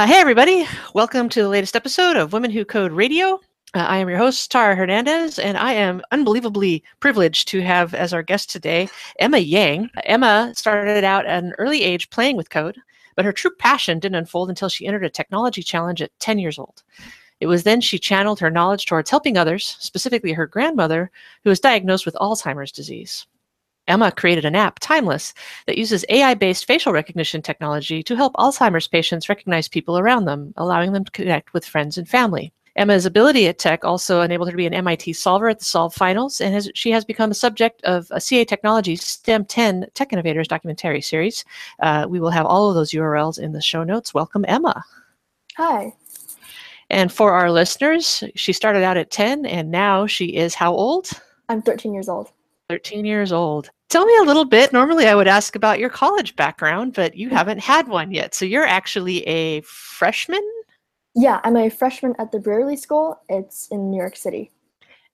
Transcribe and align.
Uh, 0.00 0.06
hey, 0.06 0.18
everybody. 0.18 0.66
Welcome 0.94 1.28
to 1.28 1.42
the 1.42 1.48
latest 1.50 1.76
episode 1.76 2.16
of 2.16 2.32
Women 2.32 2.50
Who 2.50 2.64
Code 2.64 2.90
Radio. 2.90 3.34
Uh, 3.74 3.80
I 3.80 3.98
am 3.98 4.08
your 4.08 4.16
host, 4.16 4.50
Tara 4.50 4.74
Hernandez, 4.74 5.38
and 5.38 5.58
I 5.58 5.74
am 5.74 6.00
unbelievably 6.10 6.82
privileged 7.00 7.48
to 7.48 7.60
have 7.60 7.92
as 7.92 8.14
our 8.14 8.22
guest 8.22 8.48
today 8.48 8.88
Emma 9.18 9.36
Yang. 9.36 9.90
Emma 10.04 10.54
started 10.56 11.04
out 11.04 11.26
at 11.26 11.44
an 11.44 11.52
early 11.58 11.82
age 11.82 12.08
playing 12.08 12.38
with 12.38 12.48
code, 12.48 12.78
but 13.14 13.26
her 13.26 13.32
true 13.32 13.50
passion 13.58 13.98
didn't 13.98 14.16
unfold 14.16 14.48
until 14.48 14.70
she 14.70 14.86
entered 14.86 15.04
a 15.04 15.10
technology 15.10 15.62
challenge 15.62 16.00
at 16.00 16.18
10 16.18 16.38
years 16.38 16.58
old. 16.58 16.82
It 17.40 17.46
was 17.46 17.64
then 17.64 17.82
she 17.82 17.98
channeled 17.98 18.40
her 18.40 18.50
knowledge 18.50 18.86
towards 18.86 19.10
helping 19.10 19.36
others, 19.36 19.76
specifically 19.80 20.32
her 20.32 20.46
grandmother, 20.46 21.10
who 21.44 21.50
was 21.50 21.60
diagnosed 21.60 22.06
with 22.06 22.14
Alzheimer's 22.14 22.72
disease. 22.72 23.26
Emma 23.90 24.12
created 24.12 24.44
an 24.44 24.54
app, 24.54 24.78
Timeless, 24.78 25.34
that 25.66 25.76
uses 25.76 26.04
AI 26.08 26.34
based 26.34 26.64
facial 26.64 26.92
recognition 26.92 27.42
technology 27.42 28.02
to 28.04 28.14
help 28.14 28.32
Alzheimer's 28.34 28.86
patients 28.86 29.28
recognize 29.28 29.68
people 29.68 29.98
around 29.98 30.24
them, 30.24 30.54
allowing 30.56 30.92
them 30.92 31.04
to 31.04 31.10
connect 31.10 31.52
with 31.52 31.66
friends 31.66 31.98
and 31.98 32.08
family. 32.08 32.52
Emma's 32.76 33.04
ability 33.04 33.48
at 33.48 33.58
tech 33.58 33.84
also 33.84 34.20
enabled 34.20 34.48
her 34.48 34.52
to 34.52 34.56
be 34.56 34.66
an 34.66 34.72
MIT 34.72 35.12
solver 35.14 35.48
at 35.48 35.58
the 35.58 35.64
Solve 35.64 35.92
Finals, 35.92 36.40
and 36.40 36.54
has, 36.54 36.70
she 36.74 36.92
has 36.92 37.04
become 37.04 37.32
a 37.32 37.34
subject 37.34 37.82
of 37.82 38.06
a 38.12 38.20
CA 38.20 38.44
Technologies 38.44 39.04
STEM 39.04 39.44
10 39.46 39.86
Tech 39.94 40.12
Innovators 40.12 40.46
documentary 40.46 41.00
series. 41.00 41.44
Uh, 41.80 42.06
we 42.08 42.20
will 42.20 42.30
have 42.30 42.46
all 42.46 42.68
of 42.68 42.76
those 42.76 42.92
URLs 42.92 43.40
in 43.40 43.52
the 43.52 43.60
show 43.60 43.82
notes. 43.82 44.14
Welcome, 44.14 44.44
Emma. 44.46 44.84
Hi. 45.56 45.92
And 46.90 47.12
for 47.12 47.32
our 47.32 47.50
listeners, 47.50 48.22
she 48.36 48.52
started 48.52 48.84
out 48.84 48.96
at 48.96 49.10
10, 49.10 49.46
and 49.46 49.70
now 49.70 50.06
she 50.06 50.26
is 50.26 50.54
how 50.54 50.72
old? 50.72 51.10
I'm 51.48 51.60
13 51.60 51.92
years 51.92 52.08
old. 52.08 52.30
13 52.70 53.04
years 53.04 53.32
old. 53.32 53.68
Tell 53.88 54.06
me 54.06 54.16
a 54.18 54.22
little 54.22 54.44
bit. 54.44 54.72
Normally, 54.72 55.08
I 55.08 55.16
would 55.16 55.26
ask 55.26 55.56
about 55.56 55.80
your 55.80 55.90
college 55.90 56.36
background, 56.36 56.92
but 56.94 57.16
you 57.16 57.28
haven't 57.28 57.58
had 57.58 57.88
one 57.88 58.12
yet. 58.12 58.32
So 58.32 58.44
you're 58.44 58.64
actually 58.64 59.26
a 59.26 59.62
freshman? 59.62 60.40
Yeah, 61.16 61.40
I'm 61.42 61.56
a 61.56 61.68
freshman 61.68 62.14
at 62.20 62.30
the 62.30 62.38
Brearley 62.38 62.78
School. 62.78 63.20
It's 63.28 63.66
in 63.72 63.90
New 63.90 63.96
York 63.96 64.14
City. 64.14 64.52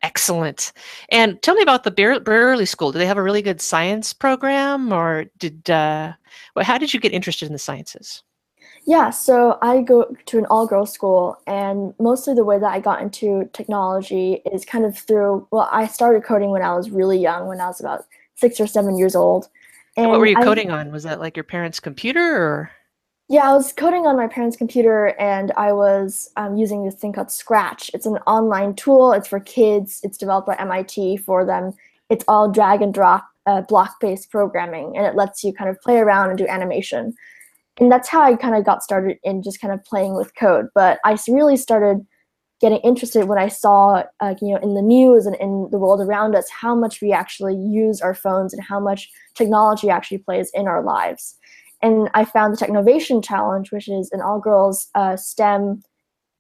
Excellent. 0.02 0.74
And 1.08 1.40
tell 1.40 1.54
me 1.54 1.62
about 1.62 1.84
the 1.84 1.90
Brearley 1.90 2.66
School. 2.66 2.92
Do 2.92 2.98
they 2.98 3.06
have 3.06 3.16
a 3.16 3.22
really 3.22 3.40
good 3.40 3.62
science 3.62 4.12
program, 4.12 4.92
or 4.92 5.24
did 5.38 5.70
uh, 5.70 6.12
well, 6.54 6.64
how 6.66 6.76
did 6.76 6.92
you 6.92 7.00
get 7.00 7.12
interested 7.12 7.46
in 7.46 7.54
the 7.54 7.58
sciences? 7.58 8.22
Yeah, 8.88 9.10
so 9.10 9.58
I 9.62 9.82
go 9.82 10.14
to 10.26 10.38
an 10.38 10.46
all 10.46 10.64
girls 10.66 10.92
school, 10.92 11.36
and 11.48 11.92
mostly 11.98 12.34
the 12.34 12.44
way 12.44 12.58
that 12.60 12.72
I 12.72 12.78
got 12.78 13.02
into 13.02 13.50
technology 13.52 14.42
is 14.52 14.64
kind 14.64 14.84
of 14.84 14.96
through. 14.96 15.46
Well, 15.50 15.68
I 15.72 15.88
started 15.88 16.22
coding 16.22 16.50
when 16.50 16.62
I 16.62 16.72
was 16.74 16.90
really 16.90 17.18
young, 17.18 17.48
when 17.48 17.60
I 17.60 17.66
was 17.66 17.80
about 17.80 18.06
six 18.36 18.60
or 18.60 18.66
seven 18.68 18.96
years 18.96 19.16
old. 19.16 19.48
And 19.96 20.08
what 20.08 20.20
were 20.20 20.26
you 20.26 20.36
coding 20.36 20.70
I, 20.70 20.80
on? 20.80 20.92
Was 20.92 21.02
that 21.02 21.18
like 21.18 21.36
your 21.36 21.44
parents' 21.44 21.80
computer 21.80 22.36
or? 22.36 22.70
Yeah, 23.28 23.50
I 23.50 23.54
was 23.54 23.72
coding 23.72 24.06
on 24.06 24.16
my 24.16 24.28
parents' 24.28 24.56
computer 24.56 25.18
and 25.18 25.50
I 25.56 25.72
was 25.72 26.30
um, 26.36 26.56
using 26.56 26.84
this 26.84 26.94
thing 26.94 27.12
called 27.12 27.32
Scratch. 27.32 27.90
It's 27.92 28.06
an 28.06 28.18
online 28.18 28.74
tool. 28.74 29.12
It's 29.12 29.26
for 29.26 29.40
kids. 29.40 30.00
It's 30.04 30.16
developed 30.16 30.46
by 30.46 30.54
MIT 30.56 31.16
for 31.18 31.44
them. 31.44 31.72
It's 32.08 32.24
all 32.28 32.48
drag 32.52 32.82
and 32.82 32.94
drop 32.94 33.26
uh, 33.46 33.62
block-based 33.62 34.30
programming, 34.30 34.96
and 34.96 35.06
it 35.06 35.14
lets 35.14 35.42
you 35.42 35.52
kind 35.52 35.70
of 35.70 35.80
play 35.80 35.98
around 35.98 36.28
and 36.28 36.38
do 36.38 36.46
animation. 36.46 37.14
And 37.78 37.92
that's 37.92 38.08
how 38.08 38.22
I 38.22 38.36
kind 38.36 38.54
of 38.54 38.64
got 38.64 38.82
started 38.82 39.18
in 39.22 39.42
just 39.42 39.60
kind 39.60 39.72
of 39.72 39.84
playing 39.84 40.14
with 40.14 40.34
code. 40.34 40.66
But 40.74 40.98
I 41.04 41.18
really 41.28 41.56
started 41.56 42.06
getting 42.60 42.78
interested 42.78 43.26
when 43.26 43.38
I 43.38 43.48
saw, 43.48 44.02
uh, 44.20 44.34
you 44.40 44.54
know, 44.54 44.60
in 44.62 44.74
the 44.74 44.82
news 44.82 45.26
and 45.26 45.36
in 45.36 45.68
the 45.70 45.78
world 45.78 46.00
around 46.00 46.34
us, 46.34 46.48
how 46.48 46.74
much 46.74 47.02
we 47.02 47.12
actually 47.12 47.54
use 47.54 48.00
our 48.00 48.14
phones 48.14 48.54
and 48.54 48.62
how 48.64 48.80
much 48.80 49.10
technology 49.34 49.90
actually 49.90 50.18
plays 50.18 50.50
in 50.54 50.66
our 50.66 50.82
lives. 50.82 51.36
And 51.82 52.08
I 52.14 52.24
found 52.24 52.56
the 52.56 52.64
Technovation 52.64 53.22
Challenge, 53.22 53.70
which 53.70 53.88
is 53.88 54.10
an 54.12 54.22
all-girls 54.22 54.88
uh, 54.94 55.16
STEM 55.16 55.82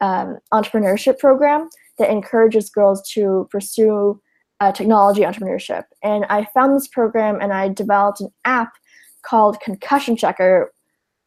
um, 0.00 0.38
entrepreneurship 0.54 1.18
program 1.18 1.68
that 1.98 2.10
encourages 2.10 2.70
girls 2.70 3.06
to 3.10 3.46
pursue 3.50 4.20
uh, 4.60 4.72
technology 4.72 5.20
entrepreneurship. 5.20 5.84
And 6.02 6.24
I 6.26 6.46
found 6.54 6.74
this 6.74 6.88
program 6.88 7.40
and 7.42 7.52
I 7.52 7.68
developed 7.68 8.20
an 8.22 8.28
app 8.46 8.72
called 9.22 9.60
Concussion 9.60 10.16
Checker, 10.16 10.72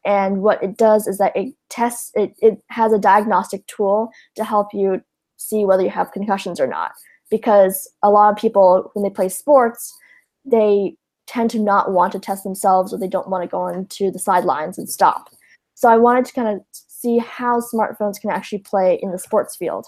and 0.04 0.42
what 0.42 0.62
it 0.62 0.76
does 0.76 1.06
is 1.06 1.18
that 1.18 1.36
it 1.36 1.54
tests 1.68 2.10
it, 2.14 2.34
it 2.40 2.62
has 2.68 2.92
a 2.92 2.98
diagnostic 2.98 3.66
tool 3.66 4.10
to 4.34 4.44
help 4.44 4.68
you 4.72 5.02
see 5.36 5.64
whether 5.64 5.82
you 5.82 5.90
have 5.90 6.12
concussions 6.12 6.60
or 6.60 6.66
not. 6.66 6.92
Because 7.30 7.90
a 8.02 8.10
lot 8.10 8.30
of 8.30 8.36
people 8.38 8.90
when 8.94 9.02
they 9.02 9.10
play 9.10 9.28
sports 9.28 9.96
they 10.44 10.94
tend 11.26 11.50
to 11.50 11.58
not 11.58 11.92
want 11.92 12.12
to 12.12 12.18
test 12.18 12.44
themselves 12.44 12.92
or 12.92 12.98
they 12.98 13.06
don't 13.06 13.28
want 13.28 13.42
to 13.44 13.48
go 13.48 13.68
into 13.68 14.10
the 14.10 14.18
sidelines 14.18 14.78
and 14.78 14.88
stop. 14.88 15.30
So 15.74 15.88
i 15.88 15.96
wanted 15.96 16.24
to 16.26 16.32
kind 16.32 16.48
of 16.48 16.60
see 16.72 17.18
how 17.18 17.60
smartphones 17.60 18.20
can 18.20 18.30
actually 18.30 18.58
play 18.58 18.98
in 19.02 19.10
the 19.12 19.18
sports 19.18 19.56
field 19.56 19.86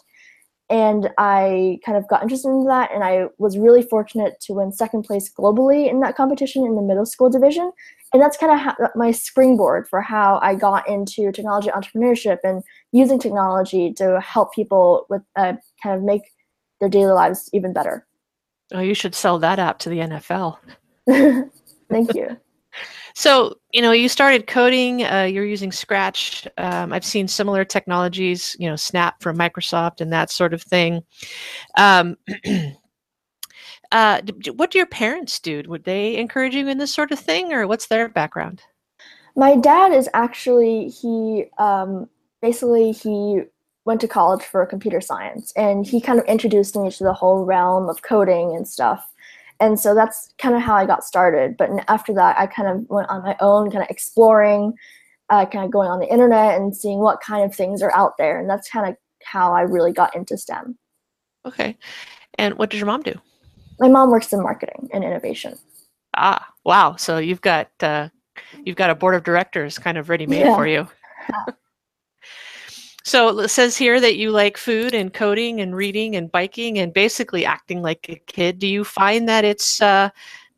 and 0.72 1.10
I 1.18 1.80
kind 1.84 1.98
of 1.98 2.08
got 2.08 2.22
interested 2.22 2.48
in 2.48 2.64
that, 2.64 2.90
and 2.94 3.04
I 3.04 3.26
was 3.36 3.58
really 3.58 3.82
fortunate 3.82 4.40
to 4.40 4.54
win 4.54 4.72
second 4.72 5.02
place 5.02 5.30
globally 5.30 5.90
in 5.90 6.00
that 6.00 6.16
competition 6.16 6.64
in 6.64 6.76
the 6.76 6.80
middle 6.80 7.04
school 7.04 7.28
division. 7.28 7.70
And 8.14 8.22
that's 8.22 8.38
kind 8.38 8.58
of 8.58 8.88
my 8.96 9.10
springboard 9.10 9.86
for 9.86 10.00
how 10.00 10.38
I 10.42 10.54
got 10.54 10.88
into 10.88 11.30
technology 11.30 11.68
entrepreneurship 11.68 12.38
and 12.42 12.62
using 12.90 13.18
technology 13.18 13.92
to 13.98 14.18
help 14.22 14.54
people 14.54 15.04
with 15.10 15.20
uh, 15.36 15.54
kind 15.82 15.94
of 15.94 16.02
make 16.02 16.22
their 16.80 16.88
daily 16.88 17.12
lives 17.12 17.50
even 17.52 17.74
better. 17.74 18.06
Oh, 18.72 18.80
you 18.80 18.94
should 18.94 19.14
sell 19.14 19.38
that 19.40 19.58
app 19.58 19.78
to 19.80 19.90
the 19.90 19.98
NFL. 19.98 20.56
Thank 21.90 22.14
you. 22.14 22.38
So, 23.14 23.56
you 23.72 23.82
know, 23.82 23.92
you 23.92 24.08
started 24.08 24.46
coding, 24.46 25.04
uh, 25.04 25.22
you're 25.24 25.44
using 25.44 25.72
Scratch. 25.72 26.46
Um, 26.58 26.92
I've 26.92 27.04
seen 27.04 27.28
similar 27.28 27.64
technologies, 27.64 28.56
you 28.58 28.68
know, 28.68 28.76
Snap 28.76 29.22
from 29.22 29.36
Microsoft 29.36 30.00
and 30.00 30.12
that 30.12 30.30
sort 30.30 30.54
of 30.54 30.62
thing. 30.62 31.02
Um, 31.76 32.16
uh, 33.92 34.22
what 34.54 34.70
do 34.70 34.78
your 34.78 34.86
parents 34.86 35.38
do? 35.40 35.62
Would 35.66 35.84
they 35.84 36.16
encourage 36.16 36.54
you 36.54 36.68
in 36.68 36.78
this 36.78 36.94
sort 36.94 37.12
of 37.12 37.18
thing 37.18 37.52
or 37.52 37.66
what's 37.66 37.86
their 37.86 38.08
background? 38.08 38.62
My 39.36 39.56
dad 39.56 39.92
is 39.92 40.08
actually, 40.14 40.88
he 40.88 41.46
um, 41.58 42.08
basically, 42.40 42.92
he 42.92 43.42
went 43.84 44.00
to 44.00 44.08
college 44.08 44.42
for 44.42 44.64
computer 44.66 45.00
science 45.00 45.52
and 45.56 45.86
he 45.86 46.00
kind 46.00 46.18
of 46.18 46.24
introduced 46.26 46.76
me 46.76 46.90
to 46.90 47.04
the 47.04 47.12
whole 47.12 47.44
realm 47.44 47.88
of 47.88 48.02
coding 48.02 48.54
and 48.54 48.68
stuff 48.68 49.11
and 49.62 49.78
so 49.78 49.94
that's 49.94 50.34
kind 50.38 50.56
of 50.56 50.60
how 50.60 50.74
I 50.74 50.84
got 50.86 51.04
started. 51.04 51.56
But 51.56 51.70
after 51.86 52.12
that, 52.14 52.36
I 52.36 52.48
kind 52.48 52.68
of 52.68 52.84
went 52.88 53.08
on 53.08 53.22
my 53.22 53.36
own, 53.38 53.70
kind 53.70 53.84
of 53.84 53.88
exploring, 53.88 54.74
uh, 55.30 55.46
kind 55.46 55.64
of 55.64 55.70
going 55.70 55.88
on 55.88 56.00
the 56.00 56.12
internet 56.12 56.60
and 56.60 56.76
seeing 56.76 56.98
what 56.98 57.20
kind 57.20 57.44
of 57.44 57.54
things 57.54 57.80
are 57.80 57.94
out 57.94 58.18
there. 58.18 58.40
And 58.40 58.50
that's 58.50 58.68
kind 58.68 58.88
of 58.88 58.96
how 59.22 59.54
I 59.54 59.60
really 59.60 59.92
got 59.92 60.16
into 60.16 60.36
STEM. 60.36 60.76
Okay. 61.46 61.78
And 62.38 62.54
what 62.54 62.70
does 62.70 62.80
your 62.80 62.88
mom 62.88 63.02
do? 63.02 63.14
My 63.78 63.88
mom 63.88 64.10
works 64.10 64.32
in 64.32 64.42
marketing 64.42 64.90
and 64.92 65.04
innovation. 65.04 65.56
Ah, 66.16 66.44
wow. 66.64 66.96
So 66.96 67.18
you've 67.18 67.40
got 67.40 67.70
uh, 67.80 68.08
you've 68.64 68.76
got 68.76 68.90
a 68.90 68.96
board 68.96 69.14
of 69.14 69.22
directors 69.22 69.78
kind 69.78 69.96
of 69.96 70.08
ready 70.08 70.26
made 70.26 70.40
yeah. 70.40 70.56
for 70.56 70.66
you. 70.66 70.88
So 73.04 73.40
it 73.40 73.48
says 73.48 73.76
here 73.76 74.00
that 74.00 74.16
you 74.16 74.30
like 74.30 74.56
food 74.56 74.94
and 74.94 75.12
coding 75.12 75.60
and 75.60 75.74
reading 75.74 76.14
and 76.16 76.30
biking 76.30 76.78
and 76.78 76.92
basically 76.92 77.44
acting 77.44 77.82
like 77.82 78.06
a 78.08 78.16
kid. 78.26 78.58
Do 78.58 78.66
you 78.66 78.84
find 78.84 79.28
that 79.28 79.44
it's 79.44 79.82
uh, 79.82 80.10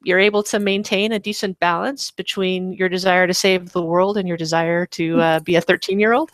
you're 0.03 0.19
able 0.19 0.43
to 0.45 0.59
maintain 0.59 1.13
a 1.13 1.19
decent 1.19 1.59
balance 1.59 2.11
between 2.11 2.75
your 2.75 2.89
desire 2.89 3.27
to 3.27 3.35
save 3.35 3.73
the 3.73 3.83
world 3.83 4.19
and 4.19 4.29
your 4.29 4.37
desire 4.37 4.87
to 4.87 5.21
uh, 5.21 5.41
be 5.41 5.57
a 5.57 5.61
13 5.61 5.99
year 5.99 6.13
old? 6.13 6.31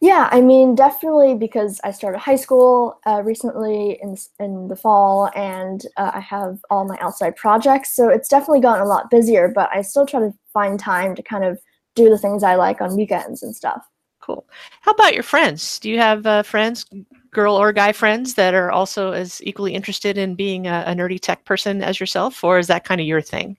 Yeah, 0.00 0.28
I 0.30 0.42
mean, 0.42 0.74
definitely 0.74 1.34
because 1.34 1.80
I 1.82 1.90
started 1.90 2.18
high 2.18 2.36
school 2.36 3.00
uh, 3.06 3.22
recently 3.24 3.98
in 4.02 4.16
in 4.38 4.68
the 4.68 4.76
fall, 4.76 5.30
and 5.34 5.82
uh, 5.96 6.10
I 6.14 6.20
have 6.20 6.58
all 6.68 6.84
my 6.84 6.98
outside 7.00 7.34
projects, 7.34 7.96
so 7.96 8.10
it's 8.10 8.28
definitely 8.28 8.60
gotten 8.60 8.82
a 8.82 8.88
lot 8.88 9.10
busier. 9.10 9.48
But 9.48 9.70
I 9.72 9.80
still 9.80 10.04
try 10.04 10.20
to 10.20 10.34
find 10.52 10.78
time 10.78 11.14
to 11.14 11.22
kind 11.22 11.44
of 11.44 11.58
do 11.94 12.10
the 12.10 12.18
things 12.18 12.42
I 12.42 12.56
like 12.56 12.82
on 12.82 12.94
weekends 12.94 13.42
and 13.42 13.56
stuff. 13.56 13.86
Cool. 14.26 14.44
How 14.80 14.90
about 14.90 15.14
your 15.14 15.22
friends? 15.22 15.78
Do 15.78 15.88
you 15.88 15.98
have 15.98 16.26
uh, 16.26 16.42
friends, 16.42 16.84
girl 17.30 17.54
or 17.54 17.72
guy 17.72 17.92
friends, 17.92 18.34
that 18.34 18.54
are 18.54 18.72
also 18.72 19.12
as 19.12 19.40
equally 19.44 19.72
interested 19.72 20.18
in 20.18 20.34
being 20.34 20.66
a, 20.66 20.82
a 20.84 20.94
nerdy 20.94 21.20
tech 21.20 21.44
person 21.44 21.80
as 21.80 22.00
yourself, 22.00 22.42
or 22.42 22.58
is 22.58 22.66
that 22.66 22.82
kind 22.82 23.00
of 23.00 23.06
your 23.06 23.22
thing? 23.22 23.56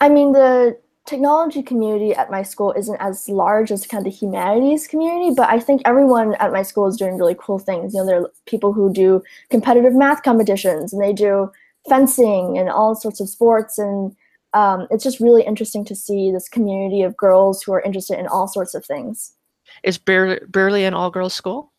I 0.00 0.08
mean, 0.08 0.32
the 0.32 0.76
technology 1.06 1.62
community 1.62 2.12
at 2.12 2.28
my 2.28 2.42
school 2.42 2.72
isn't 2.76 3.00
as 3.00 3.28
large 3.28 3.70
as 3.70 3.86
kind 3.86 4.04
of 4.04 4.12
the 4.12 4.18
humanities 4.18 4.88
community, 4.88 5.32
but 5.32 5.48
I 5.48 5.60
think 5.60 5.82
everyone 5.84 6.34
at 6.40 6.52
my 6.52 6.62
school 6.62 6.88
is 6.88 6.96
doing 6.96 7.16
really 7.16 7.36
cool 7.38 7.60
things. 7.60 7.94
You 7.94 8.00
know, 8.00 8.06
there 8.06 8.22
are 8.22 8.32
people 8.46 8.72
who 8.72 8.92
do 8.92 9.22
competitive 9.48 9.94
math 9.94 10.24
competitions 10.24 10.92
and 10.92 11.00
they 11.00 11.12
do 11.12 11.52
fencing 11.88 12.58
and 12.58 12.68
all 12.68 12.96
sorts 12.96 13.20
of 13.20 13.28
sports 13.28 13.78
and 13.78 14.16
um, 14.54 14.88
it's 14.90 15.04
just 15.04 15.20
really 15.20 15.44
interesting 15.44 15.84
to 15.84 15.94
see 15.94 16.32
this 16.32 16.48
community 16.48 17.02
of 17.02 17.16
girls 17.16 17.62
who 17.62 17.72
are 17.72 17.82
interested 17.82 18.18
in 18.18 18.26
all 18.26 18.48
sorts 18.48 18.74
of 18.74 18.84
things. 18.84 19.34
Is 19.82 19.98
Brearley 19.98 20.84
an 20.84 20.94
all 20.94 21.10
girls 21.10 21.34
school? 21.34 21.72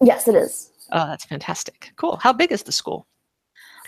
Yes, 0.00 0.28
it 0.28 0.34
is. 0.34 0.70
Oh, 0.92 1.06
that's 1.06 1.24
fantastic. 1.24 1.92
Cool. 1.96 2.16
How 2.16 2.32
big 2.32 2.52
is 2.52 2.62
the 2.64 2.72
school? 2.72 3.06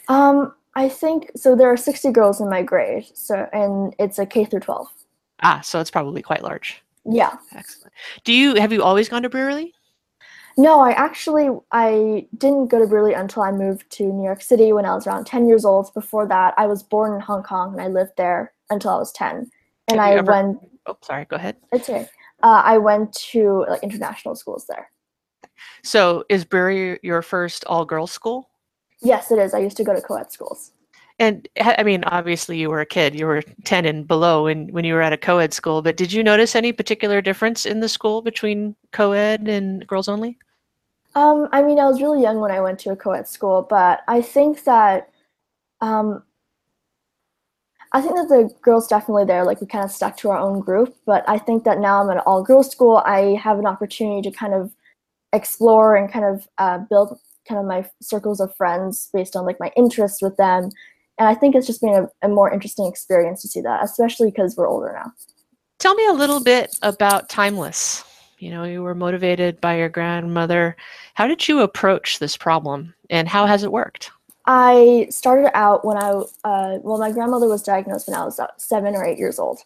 Um, 0.09 0.55
I 0.75 0.89
think 0.89 1.31
so. 1.37 1.55
There 1.57 1.69
are 1.69 1.77
60 1.77 2.11
girls 2.13 2.41
in 2.41 2.49
my 2.49 2.63
grade, 2.63 3.07
so 3.15 3.49
and 3.53 3.95
it's 3.99 4.19
a 4.19 4.27
K 4.27 4.45
through 4.45 4.61
12. 4.61 4.87
Ah, 5.43 5.61
so 5.63 5.81
it's 5.81 5.91
probably 5.91 6.23
quite 6.23 6.43
large. 6.43 6.83
Yeah. 7.05 7.37
Excellent. 7.53 7.93
Do 8.25 8.33
you 8.33 8.55
have 8.55 8.73
you 8.73 8.83
always 8.83 9.09
gone 9.09 9.23
to 9.23 9.29
Brearley? 9.29 9.73
No, 10.57 10.81
I 10.81 10.93
actually 10.93 11.51
I 11.73 12.27
didn't 12.39 12.69
go 12.69 12.79
to 12.79 12.87
Brearley 12.87 13.13
until 13.19 13.43
I 13.43 13.51
moved 13.51 13.91
to 13.93 14.05
New 14.05 14.25
York 14.25 14.41
City 14.43 14.73
when 14.73 14.85
I 14.87 14.95
was 14.95 15.07
around 15.07 15.27
10 15.27 15.47
years 15.49 15.65
old. 15.65 15.93
Before 15.95 16.27
that, 16.29 16.55
I 16.57 16.67
was 16.67 16.83
born 16.83 17.13
in 17.15 17.21
Hong 17.21 17.43
Kong 17.43 17.73
and 17.73 17.81
I 17.83 17.89
lived 17.89 18.13
there 18.17 18.53
until 18.71 18.91
I 18.93 18.97
was 18.99 19.13
10. 19.13 19.51
And 19.89 20.01
I 20.01 20.13
ever- 20.13 20.31
went 20.31 20.59
Oh, 20.87 20.97
sorry. 21.03 21.25
Go 21.25 21.37
ahead. 21.37 21.57
it's 21.73 21.89
okay. 21.89 22.09
Uh, 22.45 22.61
I 22.63 22.77
went 22.77 23.15
to 23.33 23.65
like 23.71 23.83
international 23.83 24.37
schools 24.37 24.67
there. 24.69 24.91
So, 25.83 26.25
is 26.29 26.45
Brearley 26.45 26.99
your 27.03 27.23
first 27.23 27.65
all-girls 27.65 28.13
school? 28.13 28.51
Yes, 29.01 29.31
it 29.31 29.39
is. 29.39 29.55
I 29.55 29.61
used 29.61 29.79
to 29.79 29.85
go 29.85 29.95
to 29.95 30.03
co-ed 30.03 30.31
schools. 30.31 30.73
And 31.19 31.49
I 31.59 31.83
mean, 31.83 32.05
obviously, 32.05 32.59
you 32.59 32.69
were 32.69 32.83
a 32.83 32.87
kid. 32.87 33.19
You 33.19 33.27
were 33.27 33.43
ten 33.65 33.87
and 33.87 34.07
below 34.07 34.45
when 34.45 34.69
when 34.69 34.85
you 34.85 34.93
were 34.93 35.01
at 35.01 35.13
a 35.13 35.17
co-ed 35.17 35.55
school. 35.55 35.81
But 35.81 35.97
did 35.97 36.13
you 36.13 36.23
notice 36.23 36.55
any 36.55 36.73
particular 36.73 37.23
difference 37.23 37.65
in 37.65 37.81
the 37.81 37.89
school 37.89 38.21
between 38.21 38.77
co-ed 38.93 39.49
and 39.49 39.87
girls 39.87 40.09
only? 40.09 40.37
Um, 41.15 41.49
I 41.53 41.63
mean, 41.63 41.79
I 41.79 41.87
was 41.87 42.03
really 42.03 42.21
young 42.21 42.41
when 42.41 42.51
I 42.51 42.61
went 42.61 42.79
to 42.81 42.91
a 42.91 42.97
co-ed 42.97 43.27
school, 43.29 43.63
but 43.63 44.03
I 44.07 44.21
think 44.21 44.65
that 44.65 45.09
um, 45.81 46.25
I 47.95 48.01
think 48.01 48.17
that 48.17 48.29
the 48.29 48.53
girls 48.61 48.89
definitely 48.89 49.25
there, 49.25 49.45
like 49.45 49.61
we 49.61 49.69
kind 49.69 49.85
of 49.85 49.91
stuck 49.93 50.17
to 50.19 50.31
our 50.31 50.37
own 50.37 50.61
group. 50.61 50.95
But 51.07 51.25
I 51.29 51.39
think 51.39 51.63
that 51.65 51.79
now 51.79 52.03
I'm 52.03 52.11
at 52.11 52.17
an 52.17 52.23
all-girls 52.27 52.71
school, 52.71 53.01
I 53.07 53.39
have 53.43 53.59
an 53.61 53.67
opportunity 53.67 54.29
to 54.29 54.37
kind 54.37 54.53
of 54.53 54.75
explore 55.33 55.95
and 55.95 56.13
kind 56.13 56.25
of 56.25 56.49
uh, 56.59 56.79
build 56.91 57.19
kind 57.49 57.61
of 57.61 57.67
my 57.67 57.89
circles 58.03 58.41
of 58.41 58.55
friends 58.57 59.11
based 59.15 59.37
on 59.37 59.47
like 59.47 59.61
my 59.61 59.71
interests 59.77 60.21
with 60.21 60.37
them. 60.37 60.71
And 61.19 61.29
I 61.29 61.35
think 61.37 61.55
it's 61.55 61.69
just 61.69 61.81
been 61.81 61.95
a, 61.95 62.27
a 62.27 62.29
more 62.29 62.53
interesting 62.53 62.87
experience 62.87 63.43
to 63.43 63.49
see 63.49 63.61
that, 63.61 63.85
especially 63.85 64.31
because 64.31 64.57
we're 64.57 64.69
older 64.69 64.93
now. 64.93 65.13
Tell 65.79 65.95
me 65.95 66.07
a 66.07 66.13
little 66.13 66.43
bit 66.43 66.77
about 66.83 67.29
Timeless. 67.29 68.03
You 68.39 68.51
know, 68.51 68.65
you 68.65 68.83
were 68.83 68.95
motivated 68.95 69.61
by 69.61 69.79
your 69.79 69.89
grandmother. 69.89 70.77
How 71.15 71.29
did 71.29 71.47
you 71.47 71.61
approach 71.61 72.19
this 72.19 72.37
problem, 72.37 72.93
and 73.09 73.29
how 73.29 73.47
has 73.47 73.63
it 73.63 73.71
worked? 73.71 74.11
I 74.47 75.07
started 75.11 75.57
out 75.57 75.85
when 75.85 75.97
I, 75.97 76.11
uh, 76.45 76.79
well, 76.83 76.99
my 76.99 77.11
grandmother 77.13 77.49
was 77.49 77.63
diagnosed 77.63 78.09
when 78.09 78.17
I 78.17 78.25
was 78.25 78.39
seven 78.59 78.95
or 78.95 79.05
eight 79.05 79.19
years 79.19 79.39
old. 79.39 79.61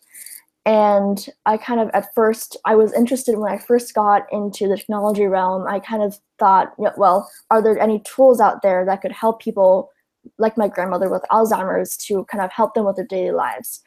And 0.64 1.26
I 1.46 1.56
kind 1.56 1.80
of, 1.80 1.88
at 1.94 2.14
first, 2.14 2.56
I 2.64 2.74
was 2.74 2.92
interested 2.92 3.38
when 3.38 3.50
I 3.50 3.58
first 3.58 3.94
got 3.94 4.26
into 4.30 4.68
the 4.68 4.76
technology 4.76 5.24
realm. 5.24 5.66
I 5.66 5.80
kind 5.80 6.02
of 6.02 6.18
thought, 6.38 6.74
well, 6.78 7.30
are 7.50 7.62
there 7.62 7.78
any 7.78 8.00
tools 8.00 8.38
out 8.40 8.62
there 8.62 8.84
that 8.84 9.00
could 9.00 9.12
help 9.12 9.40
people 9.40 9.90
like 10.36 10.58
my 10.58 10.68
grandmother 10.68 11.08
with 11.08 11.22
Alzheimer's 11.32 11.96
to 12.08 12.24
kind 12.26 12.44
of 12.44 12.52
help 12.52 12.74
them 12.74 12.84
with 12.84 12.96
their 12.96 13.06
daily 13.06 13.30
lives? 13.30 13.80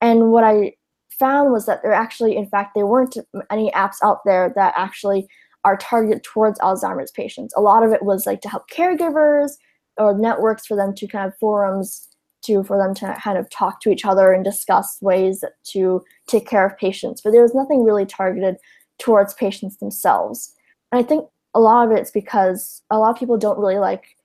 And 0.00 0.30
what 0.30 0.44
I 0.44 0.74
found 1.18 1.52
was 1.52 1.66
that 1.66 1.82
there 1.82 1.92
actually, 1.92 2.36
in 2.36 2.46
fact, 2.46 2.74
there 2.74 2.86
weren't 2.86 3.16
any 3.50 3.70
apps 3.72 3.96
out 4.02 4.20
there 4.24 4.52
that 4.54 4.72
actually 4.76 5.26
are 5.64 5.76
targeted 5.76 6.22
towards 6.22 6.60
Alzheimer's 6.60 7.10
patients. 7.10 7.52
A 7.56 7.60
lot 7.60 7.82
of 7.82 7.92
it 7.92 8.04
was 8.04 8.24
like 8.24 8.40
to 8.42 8.48
help 8.48 8.70
caregivers 8.70 9.56
or 10.00 10.16
networks 10.18 10.66
for 10.66 10.76
them 10.76 10.94
to 10.94 11.06
kind 11.06 11.28
of 11.28 11.36
forums 11.38 12.08
to 12.42 12.64
for 12.64 12.78
them 12.78 12.94
to 12.94 13.16
kind 13.22 13.36
of 13.36 13.48
talk 13.50 13.80
to 13.82 13.90
each 13.90 14.04
other 14.04 14.32
and 14.32 14.44
discuss 14.44 14.96
ways 15.02 15.44
to 15.64 16.02
take 16.26 16.48
care 16.48 16.66
of 16.66 16.76
patients. 16.78 17.20
But 17.20 17.32
there 17.32 17.42
was 17.42 17.54
nothing 17.54 17.84
really 17.84 18.06
targeted 18.06 18.56
towards 18.98 19.34
patients 19.34 19.76
themselves. 19.76 20.54
And 20.92 21.04
i 21.04 21.06
think 21.06 21.28
a 21.54 21.60
lot 21.60 21.86
of 21.86 21.96
it's 21.96 22.10
because 22.10 22.82
a 22.90 22.98
lot 22.98 23.10
of 23.10 23.16
people 23.16 23.36
don't 23.36 23.58
really 23.58 23.78
like 23.78 24.16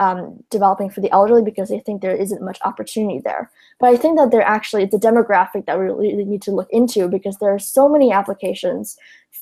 um, 0.00 0.42
developing 0.50 0.90
for 0.90 1.00
the 1.00 1.10
elderly 1.12 1.42
because 1.42 1.68
they 1.68 1.78
think 1.78 2.02
there 2.02 2.16
isn't 2.16 2.42
much 2.42 2.58
opportunity 2.64 3.20
there. 3.24 3.50
But 3.80 3.90
i 3.90 3.96
think 3.96 4.18
that 4.18 4.30
there 4.30 4.42
actually 4.42 4.84
it's 4.84 4.94
a 4.94 4.98
demographic 4.98 5.66
that 5.66 5.78
we 5.78 5.86
really 5.86 6.24
need 6.24 6.42
to 6.42 6.52
look 6.52 6.68
into 6.70 7.08
because 7.08 7.38
there 7.38 7.54
are 7.54 7.58
so 7.58 7.88
many 7.88 8.12
applications 8.12 8.96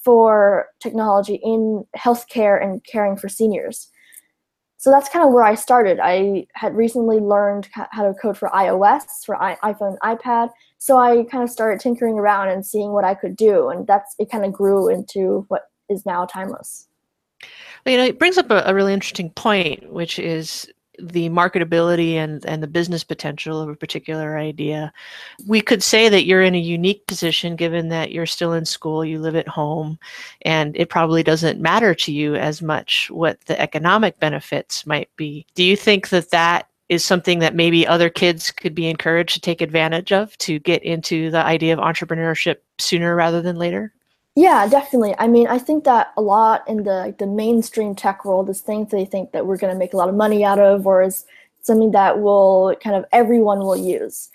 for 0.04 0.68
technology 0.80 1.40
in 1.42 1.84
healthcare 1.96 2.62
and 2.62 2.84
caring 2.84 3.16
for 3.16 3.28
seniors 3.28 3.88
so 4.82 4.90
that's 4.90 5.08
kind 5.08 5.24
of 5.24 5.32
where 5.32 5.44
I 5.44 5.54
started. 5.54 6.00
I 6.02 6.44
had 6.54 6.74
recently 6.74 7.20
learned 7.20 7.68
how 7.70 8.02
to 8.02 8.12
code 8.14 8.36
for 8.36 8.48
iOS, 8.48 9.24
for 9.24 9.40
I- 9.40 9.54
iPhone, 9.62 9.96
iPad. 9.98 10.50
So 10.78 10.98
I 10.98 11.22
kind 11.30 11.44
of 11.44 11.50
started 11.50 11.78
tinkering 11.78 12.18
around 12.18 12.48
and 12.48 12.66
seeing 12.66 12.90
what 12.90 13.04
I 13.04 13.14
could 13.14 13.36
do, 13.36 13.68
and 13.68 13.86
that's 13.86 14.16
it. 14.18 14.28
Kind 14.28 14.44
of 14.44 14.52
grew 14.52 14.88
into 14.88 15.44
what 15.46 15.70
is 15.88 16.04
now 16.04 16.26
Timeless. 16.26 16.88
You 17.86 17.96
know, 17.96 18.04
it 18.04 18.18
brings 18.18 18.38
up 18.38 18.50
a, 18.50 18.64
a 18.66 18.74
really 18.74 18.92
interesting 18.92 19.30
point, 19.30 19.92
which 19.92 20.18
is 20.18 20.68
the 21.02 21.28
marketability 21.30 22.14
and, 22.14 22.44
and 22.46 22.62
the 22.62 22.68
business 22.68 23.02
potential 23.02 23.60
of 23.60 23.68
a 23.68 23.74
particular 23.74 24.38
idea. 24.38 24.92
We 25.46 25.60
could 25.60 25.82
say 25.82 26.08
that 26.08 26.24
you're 26.24 26.42
in 26.42 26.54
a 26.54 26.60
unique 26.60 27.06
position 27.06 27.56
given 27.56 27.88
that 27.88 28.12
you're 28.12 28.26
still 28.26 28.52
in 28.52 28.64
school, 28.64 29.04
you 29.04 29.18
live 29.18 29.36
at 29.36 29.48
home, 29.48 29.98
and 30.42 30.76
it 30.76 30.88
probably 30.88 31.22
doesn't 31.22 31.60
matter 31.60 31.94
to 31.96 32.12
you 32.12 32.36
as 32.36 32.62
much 32.62 33.10
what 33.10 33.40
the 33.46 33.60
economic 33.60 34.18
benefits 34.20 34.86
might 34.86 35.10
be. 35.16 35.46
Do 35.54 35.64
you 35.64 35.76
think 35.76 36.10
that 36.10 36.30
that 36.30 36.68
is 36.88 37.04
something 37.04 37.38
that 37.38 37.54
maybe 37.54 37.86
other 37.86 38.10
kids 38.10 38.50
could 38.50 38.74
be 38.74 38.88
encouraged 38.88 39.34
to 39.34 39.40
take 39.40 39.60
advantage 39.60 40.12
of 40.12 40.36
to 40.38 40.58
get 40.58 40.82
into 40.82 41.30
the 41.30 41.44
idea 41.44 41.72
of 41.72 41.78
entrepreneurship 41.78 42.56
sooner 42.78 43.16
rather 43.16 43.40
than 43.40 43.56
later? 43.56 43.92
Yeah, 44.34 44.66
definitely. 44.66 45.14
I 45.18 45.28
mean, 45.28 45.46
I 45.46 45.58
think 45.58 45.84
that 45.84 46.12
a 46.16 46.22
lot 46.22 46.66
in 46.66 46.84
the 46.84 47.14
the 47.18 47.26
mainstream 47.26 47.94
tech 47.94 48.24
world 48.24 48.48
is 48.48 48.60
things 48.62 48.90
they 48.90 49.04
think 49.04 49.32
that 49.32 49.46
we're 49.46 49.58
going 49.58 49.72
to 49.72 49.78
make 49.78 49.92
a 49.92 49.96
lot 49.96 50.08
of 50.08 50.14
money 50.14 50.42
out 50.44 50.58
of, 50.58 50.86
or 50.86 51.02
is 51.02 51.26
something 51.62 51.90
that 51.92 52.20
will 52.20 52.74
kind 52.82 52.96
of 52.96 53.04
everyone 53.12 53.58
will 53.60 53.76
use. 53.76 54.30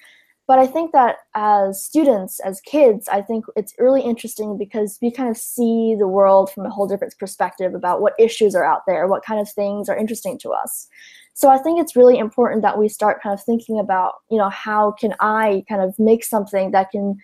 But 0.48 0.60
I 0.60 0.68
think 0.68 0.94
that 0.94 1.18
as 1.36 1.84
students, 1.84 2.40
as 2.42 2.62
kids, 2.62 3.10
I 3.10 3.22
think 3.22 3.46
it's 3.58 3.74
really 3.80 4.02
interesting 4.02 4.58
because 4.58 4.98
we 5.02 5.12
kind 5.12 5.30
of 5.30 5.36
see 5.38 5.96
the 6.00 6.08
world 6.08 6.52
from 6.52 6.66
a 6.66 6.70
whole 6.70 6.88
different 6.88 7.16
perspective 7.20 7.74
about 7.76 8.00
what 8.02 8.14
issues 8.20 8.56
are 8.56 8.64
out 8.64 8.84
there, 8.88 9.08
what 9.08 9.26
kind 9.26 9.42
of 9.42 9.50
things 9.52 9.90
are 9.90 9.98
interesting 9.98 10.38
to 10.40 10.52
us. 10.52 10.88
So 11.34 11.50
I 11.50 11.58
think 11.58 11.80
it's 11.82 11.96
really 11.98 12.18
important 12.18 12.62
that 12.62 12.78
we 12.80 12.88
start 12.88 13.22
kind 13.22 13.34
of 13.34 13.44
thinking 13.44 13.78
about, 13.80 14.14
you 14.32 14.38
know, 14.38 14.50
how 14.50 14.92
can 14.92 15.14
I 15.20 15.66
kind 15.68 15.82
of 15.82 15.98
make 16.00 16.24
something 16.24 16.72
that 16.72 16.92
can 16.92 17.18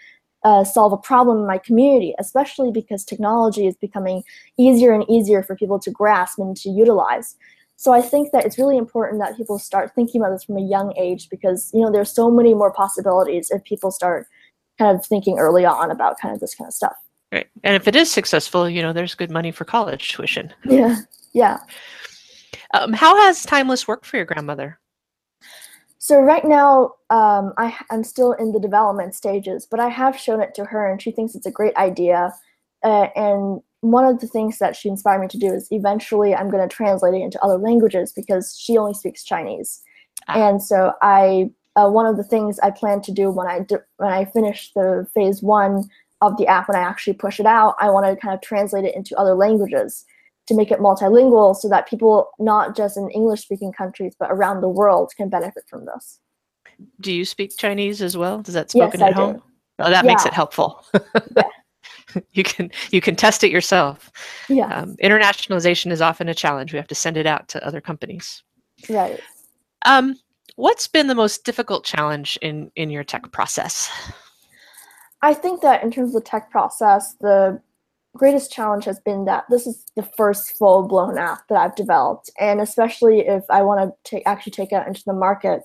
uh, 0.43 0.63
solve 0.63 0.93
a 0.93 0.97
problem 0.97 1.39
in 1.39 1.47
my 1.47 1.57
community, 1.57 2.13
especially 2.19 2.71
because 2.71 3.03
technology 3.03 3.65
is 3.65 3.75
becoming 3.77 4.23
easier 4.57 4.93
and 4.93 5.09
easier 5.09 5.41
for 5.43 5.55
people 5.55 5.79
to 5.79 5.91
grasp 5.91 6.39
and 6.39 6.55
to 6.57 6.69
utilize. 6.69 7.35
So 7.75 7.91
I 7.91 8.01
think 8.01 8.31
that 8.31 8.45
it's 8.45 8.57
really 8.57 8.77
important 8.77 9.21
that 9.21 9.35
people 9.35 9.59
start 9.59 9.93
thinking 9.95 10.21
about 10.21 10.31
this 10.31 10.43
from 10.43 10.57
a 10.57 10.61
young 10.61 10.93
age 10.97 11.29
because 11.29 11.69
you 11.73 11.81
know 11.81 11.91
there's 11.91 12.13
so 12.13 12.29
many 12.29 12.53
more 12.53 12.71
possibilities 12.71 13.49
if 13.51 13.63
people 13.63 13.91
start 13.91 14.27
kind 14.77 14.97
of 14.97 15.05
thinking 15.05 15.37
early 15.39 15.65
on 15.65 15.91
about 15.91 16.19
kind 16.19 16.33
of 16.33 16.39
this 16.39 16.55
kind 16.55 16.67
of 16.67 16.73
stuff. 16.73 16.95
Right. 17.31 17.47
And 17.63 17.75
if 17.75 17.87
it 17.87 17.95
is 17.95 18.11
successful, 18.11 18.69
you 18.69 18.81
know, 18.81 18.93
there's 18.93 19.15
good 19.15 19.31
money 19.31 19.51
for 19.51 19.65
college 19.65 20.13
tuition. 20.13 20.53
Yeah, 20.65 20.97
yeah. 21.33 21.59
Um, 22.73 22.93
how 22.93 23.15
has 23.17 23.43
Timeless 23.43 23.87
worked 23.87 24.05
for 24.05 24.17
your 24.17 24.25
grandmother? 24.25 24.79
So 26.03 26.19
right 26.19 26.43
now, 26.43 26.95
um, 27.11 27.53
I, 27.57 27.73
I'm 27.89 28.03
still 28.03 28.33
in 28.33 28.51
the 28.51 28.59
development 28.59 29.15
stages, 29.15 29.65
but 29.65 29.79
I 29.79 29.87
have 29.87 30.19
shown 30.19 30.41
it 30.41 30.53
to 30.55 30.65
her, 30.65 30.91
and 30.91 31.01
she 31.01 31.11
thinks 31.11 31.33
it's 31.33 31.45
a 31.45 31.49
great 31.51 31.73
idea. 31.77 32.33
Uh, 32.83 33.07
and 33.15 33.61
one 33.79 34.03
of 34.03 34.19
the 34.19 34.27
things 34.27 34.57
that 34.57 34.75
she 34.75 34.89
inspired 34.89 35.21
me 35.21 35.29
to 35.29 35.37
do 35.37 35.53
is 35.53 35.69
eventually 35.71 36.35
I'm 36.35 36.49
going 36.49 36.67
to 36.67 36.75
translate 36.75 37.13
it 37.13 37.21
into 37.21 37.41
other 37.41 37.57
languages 37.57 38.11
because 38.11 38.53
she 38.59 38.77
only 38.77 38.93
speaks 38.93 39.23
Chinese. 39.23 39.81
Ah. 40.27 40.49
And 40.49 40.61
so 40.61 40.91
I, 41.01 41.51
uh, 41.77 41.87
one 41.87 42.05
of 42.05 42.17
the 42.17 42.25
things 42.25 42.59
I 42.59 42.71
plan 42.71 42.99
to 43.03 43.13
do 43.13 43.31
when 43.31 43.47
I 43.47 43.59
do, 43.59 43.79
when 43.95 44.11
I 44.11 44.25
finish 44.25 44.73
the 44.73 45.07
phase 45.13 45.41
one 45.41 45.85
of 46.19 46.35
the 46.35 46.47
app, 46.47 46.67
when 46.67 46.75
I 46.75 46.81
actually 46.81 47.13
push 47.13 47.39
it 47.39 47.45
out, 47.45 47.75
I 47.79 47.89
want 47.89 48.07
to 48.07 48.17
kind 48.17 48.33
of 48.33 48.41
translate 48.41 48.83
it 48.83 48.93
into 48.93 49.17
other 49.17 49.35
languages 49.35 50.03
to 50.47 50.53
make 50.55 50.71
it 50.71 50.79
multilingual 50.79 51.55
so 51.55 51.69
that 51.69 51.87
people 51.87 52.29
not 52.39 52.75
just 52.75 52.97
in 52.97 53.09
english 53.11 53.41
speaking 53.41 53.71
countries 53.71 54.15
but 54.19 54.29
around 54.31 54.61
the 54.61 54.69
world 54.69 55.11
can 55.17 55.29
benefit 55.29 55.63
from 55.69 55.85
this 55.85 56.19
Do 57.01 57.11
you 57.13 57.23
speak 57.25 57.55
Chinese 57.57 58.01
as 58.01 58.17
well? 58.17 58.41
Does 58.41 58.55
that 58.55 58.71
Yes, 58.73 58.93
spoken 58.93 59.01
I 59.03 59.09
at 59.09 59.13
home? 59.15 59.35
do. 59.35 59.43
Oh, 59.79 59.89
that 59.89 60.05
makes 60.05 60.25
it 60.25 60.33
helpful. 60.33 60.85
yeah. 61.35 61.43
you 62.31 62.43
can 62.43 62.71
you 62.91 63.01
can 63.01 63.15
test 63.15 63.43
it 63.43 63.51
yourself. 63.51 64.11
yeah 64.49 64.73
Um, 64.73 64.95
internationalization 65.03 65.91
is 65.91 66.01
often 66.01 66.29
a 66.29 66.33
challenge. 66.33 66.73
We 66.73 66.77
have 66.77 66.87
to 66.87 66.95
send 66.95 67.17
it 67.17 67.25
out 67.27 67.47
to 67.49 67.65
other 67.65 67.81
companies. 67.81 68.43
right 68.89 69.19
Um, 69.85 70.15
what's 70.55 70.87
been 70.87 71.07
the 71.07 71.15
most 71.15 71.43
difficult 71.45 71.83
challenge 71.85 72.37
in 72.41 72.71
in 72.75 72.89
your 72.89 73.03
tech 73.03 73.31
process? 73.31 73.89
i 75.21 75.33
think 75.33 75.61
that 75.61 75.83
in 75.83 75.91
terms 75.91 76.09
of 76.15 76.23
the 76.23 76.29
tech 76.29 76.49
process 76.51 77.15
the 77.21 77.59
greatest 78.15 78.51
challenge 78.51 78.85
has 78.85 78.99
been 78.99 79.25
that 79.25 79.45
this 79.49 79.65
is 79.65 79.85
the 79.95 80.03
first 80.03 80.57
full 80.57 80.87
blown 80.87 81.17
app 81.17 81.47
that 81.47 81.57
i've 81.57 81.75
developed. 81.75 82.29
And 82.39 82.61
especially 82.61 83.21
if 83.21 83.43
i 83.49 83.61
want 83.61 83.79
to 83.81 84.09
take 84.09 84.23
actually 84.25 84.51
take 84.51 84.71
it 84.71 84.87
into 84.87 85.03
the 85.05 85.13
market 85.13 85.61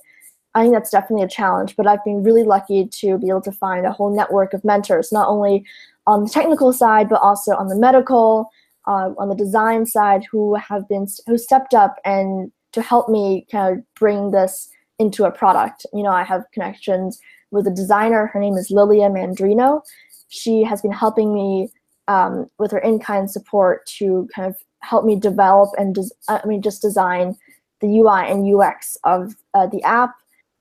i 0.55 0.61
think 0.61 0.73
that's 0.73 0.89
definitely 0.89 1.23
a 1.23 1.29
challenge. 1.29 1.75
But 1.75 1.87
i've 1.87 2.03
been 2.03 2.23
really 2.23 2.43
lucky 2.43 2.87
to 2.87 3.17
be 3.17 3.29
able 3.29 3.41
to 3.41 3.51
find 3.51 3.85
a 3.85 3.91
whole 3.91 4.15
network 4.15 4.53
of 4.53 4.65
mentors 4.65 5.11
not 5.11 5.27
only 5.27 5.65
on 6.07 6.23
the 6.23 6.29
technical 6.29 6.73
side 6.73 7.07
but 7.09 7.21
also 7.21 7.51
on 7.55 7.67
the 7.67 7.77
medical 7.77 8.49
uh, 8.87 9.11
on 9.19 9.29
the 9.29 9.35
design 9.35 9.85
side 9.85 10.25
who 10.31 10.55
have 10.55 10.87
been 10.89 11.05
who 11.27 11.37
stepped 11.37 11.73
up 11.73 11.97
and 12.03 12.51
to 12.71 12.81
help 12.81 13.09
me 13.09 13.45
kind 13.51 13.77
of 13.77 13.83
bring 13.95 14.31
this 14.31 14.69
into 14.99 15.23
a 15.23 15.31
product. 15.31 15.85
You 15.93 16.03
know 16.03 16.11
i 16.11 16.23
have 16.23 16.43
connections 16.51 17.19
with 17.51 17.67
a 17.67 17.71
designer. 17.71 18.27
Her 18.27 18.39
name 18.39 18.55
is 18.55 18.71
lilia 18.71 19.09
mandrino. 19.09 19.81
She 20.29 20.63
has 20.63 20.81
been 20.81 20.91
helping 20.91 21.33
me 21.33 21.69
um, 22.09 22.49
with 22.57 22.71
her 22.71 22.79
in-kind 22.79 23.31
support 23.31 23.85
to 23.85 24.27
kind 24.35 24.49
of 24.49 24.57
help 24.81 25.05
me 25.05 25.17
develop 25.17 25.69
and 25.77 25.95
des- 25.95 26.09
I 26.27 26.45
mean 26.45 26.61
just 26.61 26.81
design 26.81 27.37
the 27.79 27.99
UI 27.99 28.29
and 28.29 28.53
UX 28.53 28.97
of 29.05 29.35
uh, 29.53 29.67
the 29.67 29.81
app. 29.83 30.15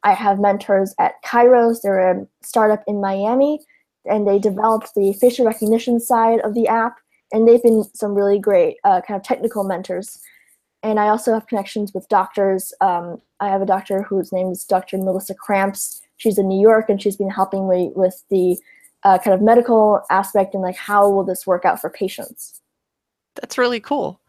I 0.05 0.13
have 0.13 0.39
mentors 0.39 0.95
at 1.01 1.23
Kairos. 1.25 1.83
They're 1.83 2.11
a 2.11 2.27
startup 2.43 2.85
in 2.87 3.01
Miami, 3.01 3.61
and 4.05 4.27
they 4.27 4.39
developed 4.39 4.95
the 4.95 5.13
facial 5.15 5.47
recognition 5.47 5.99
side 5.99 6.41
of 6.41 6.55
the 6.55 6.69
app. 6.69 6.99
And 7.33 7.47
they've 7.47 7.63
been 7.63 7.85
some 7.95 8.15
really 8.15 8.39
great 8.39 8.77
uh, 8.85 9.01
kind 9.01 9.19
of 9.19 9.27
technical 9.27 9.65
mentors. 9.65 10.21
And 10.83 11.01
I 11.01 11.09
also 11.09 11.35
have 11.35 11.49
connections 11.49 11.93
with 11.93 12.09
doctors. 12.09 12.73
Um, 12.81 13.21
I 13.41 13.49
have 13.49 13.61
a 13.61 13.67
doctor 13.67 14.03
whose 14.03 14.33
name 14.33 14.51
is 14.51 14.65
Dr. 14.65 14.97
Melissa 14.99 15.35
Cramps. 15.35 16.01
She's 16.17 16.39
in 16.39 16.49
New 16.49 16.61
York, 16.61 16.89
and 16.89 17.03
she's 17.03 17.17
been 17.17 17.31
helping 17.31 17.69
me 17.69 17.91
with 17.95 18.23
the 18.31 18.57
uh, 19.05 19.19
kind 19.19 19.35
of 19.35 19.43
medical 19.43 20.03
aspect 20.11 20.55
and 20.55 20.63
like 20.63 20.77
how 20.77 21.09
will 21.09 21.25
this 21.25 21.47
work 21.47 21.65
out 21.65 21.81
for 21.81 21.91
patients. 21.91 22.61
That's 23.37 23.59
really 23.59 23.81
cool. 23.81 24.21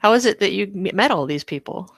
How 0.00 0.12
is 0.12 0.26
it 0.26 0.40
that 0.40 0.52
you 0.52 0.70
met 0.74 1.10
all 1.10 1.26
these 1.26 1.44
people? 1.44 1.94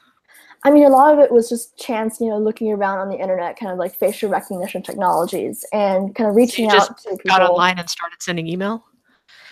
I 0.64 0.70
mean, 0.70 0.84
a 0.84 0.90
lot 0.90 1.12
of 1.12 1.18
it 1.18 1.32
was 1.32 1.48
just 1.48 1.76
chance, 1.76 2.20
you 2.20 2.28
know, 2.28 2.38
looking 2.38 2.70
around 2.70 2.98
on 2.98 3.08
the 3.08 3.16
internet, 3.16 3.58
kind 3.58 3.72
of 3.72 3.78
like 3.78 3.96
facial 3.96 4.30
recognition 4.30 4.82
technologies, 4.82 5.64
and 5.72 6.14
kind 6.14 6.30
of 6.30 6.36
reaching 6.36 6.70
so 6.70 6.76
out 6.76 6.98
to 6.98 7.10
people. 7.10 7.18
Got 7.26 7.42
online 7.42 7.78
and 7.78 7.90
started 7.90 8.22
sending 8.22 8.46
email. 8.46 8.84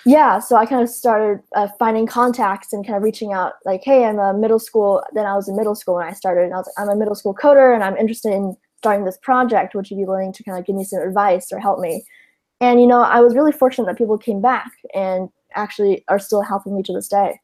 Yeah, 0.06 0.38
so 0.38 0.56
I 0.56 0.66
kind 0.66 0.82
of 0.82 0.88
started 0.88 1.42
uh, 1.54 1.68
finding 1.78 2.06
contacts 2.06 2.72
and 2.72 2.86
kind 2.86 2.96
of 2.96 3.02
reaching 3.02 3.32
out, 3.32 3.54
like, 3.64 3.82
hey, 3.84 4.04
I'm 4.04 4.18
a 4.18 4.32
middle 4.32 4.60
school. 4.60 5.02
Then 5.12 5.26
I 5.26 5.34
was 5.34 5.48
in 5.48 5.56
middle 5.56 5.74
school 5.74 5.96
when 5.96 6.06
I 6.06 6.12
started, 6.12 6.44
and 6.44 6.54
I 6.54 6.58
was 6.58 6.66
like, 6.66 6.86
I'm 6.86 6.94
a 6.94 6.96
middle 6.96 7.16
school 7.16 7.34
coder, 7.34 7.74
and 7.74 7.82
I'm 7.82 7.96
interested 7.96 8.32
in 8.32 8.56
starting 8.78 9.04
this 9.04 9.18
project. 9.20 9.74
Would 9.74 9.90
you 9.90 9.96
be 9.96 10.04
willing 10.04 10.32
to 10.32 10.44
kind 10.44 10.58
of 10.58 10.64
give 10.64 10.76
me 10.76 10.84
some 10.84 11.00
advice 11.00 11.52
or 11.52 11.58
help 11.58 11.80
me? 11.80 12.04
And 12.60 12.80
you 12.80 12.86
know, 12.86 13.00
I 13.00 13.20
was 13.20 13.34
really 13.34 13.52
fortunate 13.52 13.86
that 13.86 13.98
people 13.98 14.18
came 14.18 14.40
back 14.40 14.70
and 14.94 15.28
actually 15.54 16.04
are 16.08 16.18
still 16.18 16.42
helping 16.42 16.76
me 16.76 16.82
to 16.84 16.92
this 16.92 17.08
day. 17.08 17.40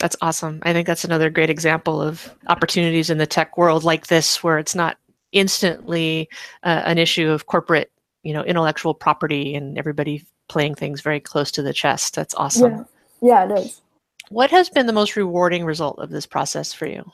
That's 0.00 0.16
awesome. 0.20 0.60
I 0.62 0.72
think 0.72 0.86
that's 0.86 1.04
another 1.04 1.28
great 1.28 1.50
example 1.50 2.00
of 2.00 2.32
opportunities 2.46 3.10
in 3.10 3.18
the 3.18 3.26
tech 3.26 3.58
world 3.58 3.84
like 3.84 4.06
this, 4.06 4.42
where 4.42 4.58
it's 4.58 4.74
not 4.74 4.96
instantly 5.32 6.28
uh, 6.62 6.82
an 6.84 6.98
issue 6.98 7.28
of 7.28 7.46
corporate, 7.46 7.90
you 8.22 8.32
know, 8.32 8.44
intellectual 8.44 8.94
property 8.94 9.54
and 9.54 9.76
everybody 9.76 10.24
playing 10.48 10.74
things 10.74 11.00
very 11.00 11.20
close 11.20 11.50
to 11.50 11.62
the 11.62 11.72
chest. 11.72 12.14
That's 12.14 12.34
awesome. 12.34 12.86
Yeah, 13.20 13.44
yeah 13.46 13.52
it 13.52 13.58
is. 13.58 13.82
What 14.30 14.50
has 14.50 14.68
been 14.68 14.86
the 14.86 14.92
most 14.92 15.16
rewarding 15.16 15.64
result 15.64 15.98
of 15.98 16.10
this 16.10 16.26
process 16.26 16.72
for 16.72 16.86
you? 16.86 17.10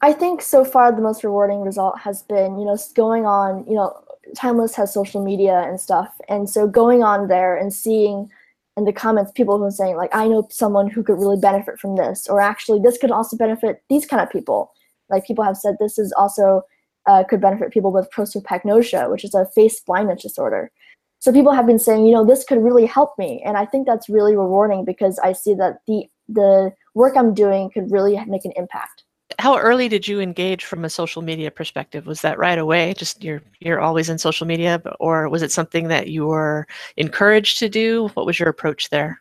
I 0.00 0.12
think 0.14 0.40
so 0.40 0.64
far 0.64 0.92
the 0.92 1.02
most 1.02 1.24
rewarding 1.24 1.60
result 1.60 1.98
has 1.98 2.22
been, 2.22 2.58
you 2.58 2.64
know, 2.64 2.78
going 2.94 3.26
on, 3.26 3.66
you 3.66 3.74
know, 3.74 4.02
Timeless 4.36 4.74
has 4.74 4.92
social 4.92 5.22
media 5.22 5.64
and 5.66 5.80
stuff. 5.80 6.20
And 6.28 6.48
so 6.48 6.66
going 6.66 7.02
on 7.02 7.28
there 7.28 7.56
and 7.56 7.72
seeing 7.72 8.30
in 8.76 8.84
the 8.84 8.92
comments 8.92 9.32
people 9.32 9.58
who 9.58 9.64
are 9.64 9.70
saying 9.70 9.96
like 9.96 10.14
i 10.14 10.26
know 10.26 10.46
someone 10.50 10.88
who 10.88 11.02
could 11.02 11.18
really 11.18 11.38
benefit 11.38 11.78
from 11.78 11.96
this 11.96 12.28
or 12.28 12.40
actually 12.40 12.80
this 12.80 12.98
could 12.98 13.10
also 13.10 13.36
benefit 13.36 13.82
these 13.90 14.06
kind 14.06 14.22
of 14.22 14.30
people. 14.30 14.72
Like 15.08 15.26
people 15.26 15.44
have 15.44 15.56
said 15.56 15.76
this 15.78 15.98
is 15.98 16.12
also 16.12 16.62
uh, 17.06 17.24
could 17.24 17.40
benefit 17.40 17.72
people 17.72 17.92
with 17.92 18.10
prosopagnosia 18.10 19.10
which 19.10 19.24
is 19.24 19.34
a 19.34 19.46
face 19.54 19.80
blindness 19.80 20.22
disorder. 20.22 20.70
So 21.18 21.32
people 21.32 21.52
have 21.52 21.66
been 21.66 21.78
saying 21.78 22.06
you 22.06 22.12
know 22.12 22.24
this 22.24 22.44
could 22.44 22.62
really 22.62 22.86
help 22.86 23.18
me. 23.18 23.42
And 23.44 23.56
i 23.56 23.66
think 23.66 23.86
that's 23.86 24.08
really 24.08 24.36
rewarding 24.36 24.84
because 24.84 25.18
i 25.18 25.32
see 25.32 25.54
that 25.54 25.80
the 25.86 26.08
the 26.28 26.72
work 26.94 27.16
i'm 27.16 27.34
doing 27.34 27.70
could 27.70 27.90
really 27.90 28.18
make 28.26 28.44
an 28.44 28.52
impact 28.56 29.04
how 29.40 29.58
early 29.58 29.88
did 29.88 30.06
you 30.06 30.20
engage 30.20 30.64
from 30.64 30.84
a 30.84 30.90
social 30.90 31.22
media 31.22 31.50
perspective? 31.50 32.06
Was 32.06 32.20
that 32.20 32.38
right 32.38 32.58
away? 32.58 32.94
Just 32.94 33.24
you're 33.24 33.42
you're 33.60 33.80
always 33.80 34.08
in 34.08 34.18
social 34.18 34.46
media, 34.46 34.82
or 35.00 35.28
was 35.28 35.42
it 35.42 35.50
something 35.50 35.88
that 35.88 36.08
you 36.08 36.26
were 36.26 36.66
encouraged 36.96 37.58
to 37.58 37.68
do? 37.68 38.08
What 38.14 38.26
was 38.26 38.38
your 38.38 38.50
approach 38.50 38.90
there? 38.90 39.20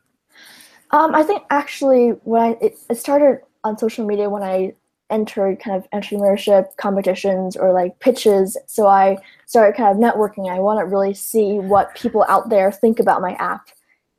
Um, 0.92 1.16
I 1.16 1.24
think 1.24 1.44
actually 1.50 2.10
when 2.24 2.42
I 2.42 2.58
it, 2.62 2.78
it 2.90 2.98
started 2.98 3.40
on 3.64 3.78
social 3.78 4.06
media 4.06 4.30
when 4.30 4.44
I 4.44 4.74
entered 5.10 5.60
kind 5.60 5.76
of 5.76 5.90
entrepreneurship 5.92 6.76
competitions 6.76 7.56
or 7.56 7.74
like 7.74 8.00
pitches. 8.00 8.58
So 8.68 8.88
I 8.88 9.18
started 9.46 9.76
kind 9.76 9.92
of 9.92 9.98
networking. 10.04 10.52
I 10.52 10.60
want 10.60 10.80
to 10.80 10.86
really 10.86 11.14
see 11.14 11.60
what 11.60 11.96
people 11.96 12.26
out 12.28 12.50
there 12.50 12.72
think 12.72 13.00
about 13.00 13.22
my 13.22 13.34
app. 13.36 13.70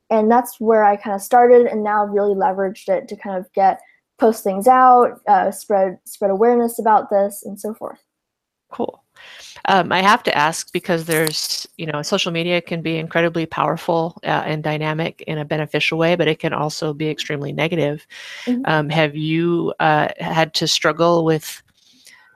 And 0.09 0.29
that's 0.29 0.59
where 0.59 0.83
I 0.83 0.97
kind 0.97 1.15
of 1.15 1.21
started 1.21 1.67
and 1.67 1.83
now 1.83 2.05
really 2.05 2.35
leveraged 2.35 2.89
it 2.89 3.07
to 3.07 3.15
kind 3.15 3.37
of 3.37 3.51
get 3.53 3.79
post 4.21 4.43
things 4.43 4.67
out, 4.67 5.19
uh, 5.27 5.49
spread 5.51 5.97
spread 6.05 6.31
awareness 6.31 6.79
about 6.79 7.09
this, 7.09 7.43
and 7.43 7.59
so 7.59 7.73
forth. 7.73 7.99
Cool. 8.71 9.03
Um, 9.65 9.91
I 9.91 10.01
have 10.01 10.23
to 10.23 10.37
ask 10.37 10.71
because 10.71 11.05
there's, 11.05 11.67
you 11.77 11.85
know, 11.85 12.01
social 12.01 12.31
media 12.31 12.61
can 12.61 12.81
be 12.81 12.97
incredibly 12.97 13.45
powerful 13.45 14.17
uh, 14.23 14.43
and 14.45 14.63
dynamic 14.63 15.21
in 15.27 15.39
a 15.39 15.45
beneficial 15.45 15.97
way, 15.97 16.15
but 16.15 16.27
it 16.27 16.39
can 16.39 16.53
also 16.53 16.93
be 16.93 17.09
extremely 17.09 17.51
negative. 17.51 18.07
Mm-hmm. 18.45 18.61
Um, 18.65 18.89
have 18.89 19.15
you 19.15 19.73
uh, 19.79 20.09
had 20.19 20.53
to 20.55 20.67
struggle 20.67 21.25
with 21.25 21.61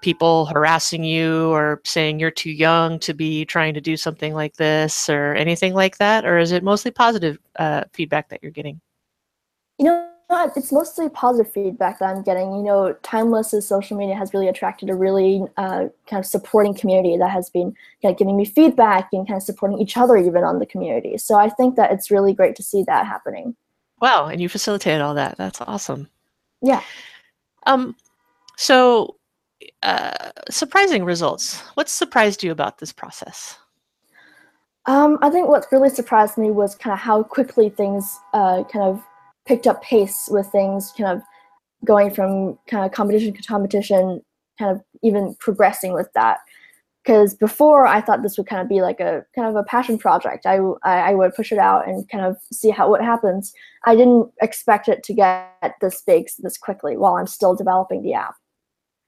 people 0.02 0.48
harassing 0.48 1.04
you 1.04 1.50
or 1.50 1.82
saying 1.86 2.20
you're 2.20 2.30
too 2.32 2.52
young 2.52 3.00
to 3.00 3.14
be 3.14 3.46
trying 3.46 3.74
to 3.76 3.82
do 3.82 3.96
something 3.96 4.34
like 4.34 4.56
this 4.56 5.08
or 5.10 5.36
anything 5.36 5.74
like 5.74 5.98
that? 5.98 6.26
Or 6.26 6.38
is 6.38 6.52
it 6.52 6.64
mostly 6.64 6.92
positive 6.92 7.38
uh, 7.58 7.86
feedback 7.94 8.30
that 8.30 8.44
you're 8.44 8.52
getting? 8.52 8.82
You 9.80 9.86
know, 9.86 10.15
it's 10.56 10.72
mostly 10.72 11.10
positive 11.10 11.52
feedback 11.52 12.00
that 12.00 12.16
I'm 12.16 12.24
getting. 12.24 12.54
You 12.56 12.64
know, 12.64 12.96
Timeless's 13.04 13.68
social 13.68 13.98
media 13.98 14.16
has 14.16 14.34
really 14.34 14.48
attracted 14.48 14.90
a 14.90 14.96
really 14.96 15.44
uh, 15.58 15.86
kind 16.08 16.20
of 16.20 16.26
supporting 16.26 16.74
community 16.74 17.18
that 17.18 17.32
has 17.32 17.50
been 17.50 17.74
kind 18.02 18.14
of 18.14 18.18
giving 18.18 18.38
me 18.38 18.46
feedback 18.46 19.10
and 19.12 19.28
kind 19.28 19.38
of 19.38 19.44
supporting 19.44 19.80
each 19.80 19.98
other 19.98 20.18
even 20.18 20.44
on 20.44 20.60
the 20.60 20.66
community. 20.66 21.18
So 21.18 21.36
I 21.36 21.50
think 21.50 21.76
that 21.76 21.92
it's 21.92 22.12
really 22.12 22.34
great 22.34 22.56
to 22.58 22.64
see 22.64 22.84
that 22.88 23.06
happening. 23.06 23.56
Wow, 24.02 24.28
and 24.28 24.42
you 24.42 24.50
facilitated 24.50 25.02
all 25.02 25.14
that. 25.14 25.38
That's 25.38 25.62
awesome. 25.62 26.10
Yeah. 26.62 26.82
Um, 27.66 27.96
so 28.58 29.18
uh, 29.84 30.32
surprising 30.50 31.06
results. 31.06 31.62
What 31.76 31.90
surprised 31.90 32.44
you 32.44 32.52
about 32.52 32.80
this 32.80 32.92
process? 32.92 33.58
Um, 34.88 35.18
I 35.22 35.30
think 35.30 35.48
what 35.48 35.66
really 35.72 35.90
surprised 35.90 36.38
me 36.38 36.52
was 36.52 36.76
kind 36.76 36.94
of 36.94 37.00
how 37.00 37.24
quickly 37.24 37.70
things 37.70 38.20
uh, 38.34 38.64
kind 38.66 38.86
of 38.86 39.04
picked 39.46 39.68
up 39.68 39.82
pace 39.84 40.28
with 40.30 40.48
things 40.48 40.94
kind 40.98 41.18
of 41.18 41.24
going 41.84 42.10
from 42.10 42.58
kind 42.68 42.86
of 42.86 42.92
competition 42.92 43.34
to 43.34 43.42
competition 43.44 44.22
kind 44.58 44.72
of 44.72 44.82
even 45.04 45.36
progressing 45.40 45.94
with 45.94 46.12
that. 46.14 46.40
Because 47.04 47.36
before 47.36 47.86
i 47.86 48.02
thought 48.02 48.24
this 48.24 48.36
would 48.36 48.48
kind 48.48 48.64
of 48.64 48.68
be 48.68 48.82
like 48.82 49.00
a 49.00 49.24
kind 49.36 49.48
of 49.48 49.56
a 49.56 49.64
passion 49.64 49.98
project. 49.98 50.46
I, 50.46 50.58
I 50.84 51.14
would 51.14 51.36
push 51.36 51.52
it 51.52 51.60
out 51.60 51.88
and 51.88 52.10
kind 52.10 52.26
of 52.26 52.38
see 52.52 52.72
how 52.72 52.90
what 52.90 53.04
happens. 53.04 53.54
I 53.86 53.96
didn't 53.96 54.32
expect 54.42 54.88
it 54.88 55.04
to 55.04 55.14
get 55.14 55.76
this 55.82 56.02
big 56.02 56.28
this 56.40 56.58
quickly 56.58 56.98
while 56.98 57.16
i'm 57.16 57.28
still 57.28 57.56
developing 57.56 58.02
the 58.02 58.14
app. 58.14 58.36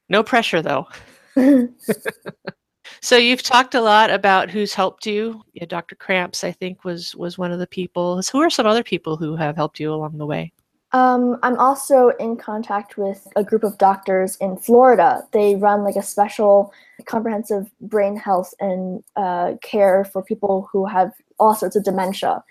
No 0.09 0.23
pressure 0.23 0.61
though 0.61 0.87
So 3.01 3.17
you've 3.17 3.43
talked 3.43 3.75
a 3.75 3.81
lot 3.81 4.09
about 4.09 4.49
who's 4.49 4.73
helped 4.73 5.05
you. 5.05 5.43
Yeah, 5.53 5.65
Dr. 5.65 5.95
Cramps, 5.95 6.43
I 6.43 6.51
think, 6.51 6.83
was 6.83 7.15
was 7.15 7.37
one 7.37 7.51
of 7.51 7.59
the 7.59 7.67
people. 7.67 8.21
So 8.21 8.37
who 8.37 8.43
are 8.43 8.49
some 8.49 8.65
other 8.65 8.83
people 8.83 9.17
who 9.17 9.35
have 9.35 9.55
helped 9.55 9.79
you 9.79 9.93
along 9.93 10.17
the 10.17 10.25
way? 10.25 10.53
Um, 10.93 11.37
I'm 11.43 11.57
also 11.57 12.09
in 12.19 12.37
contact 12.37 12.97
with 12.97 13.27
a 13.35 13.43
group 13.43 13.63
of 13.63 13.77
doctors 13.77 14.37
in 14.37 14.57
Florida. 14.57 15.27
They 15.33 15.55
run 15.55 15.83
like 15.83 15.97
a 15.97 16.01
special 16.01 16.73
comprehensive 17.05 17.69
brain 17.81 18.15
health 18.15 18.53
and 18.59 19.03
uh, 19.15 19.55
care 19.61 20.05
for 20.05 20.23
people 20.23 20.69
who 20.71 20.85
have 20.85 21.11
all 21.39 21.53
sorts 21.53 21.75
of 21.75 21.83
dementia. 21.83 22.43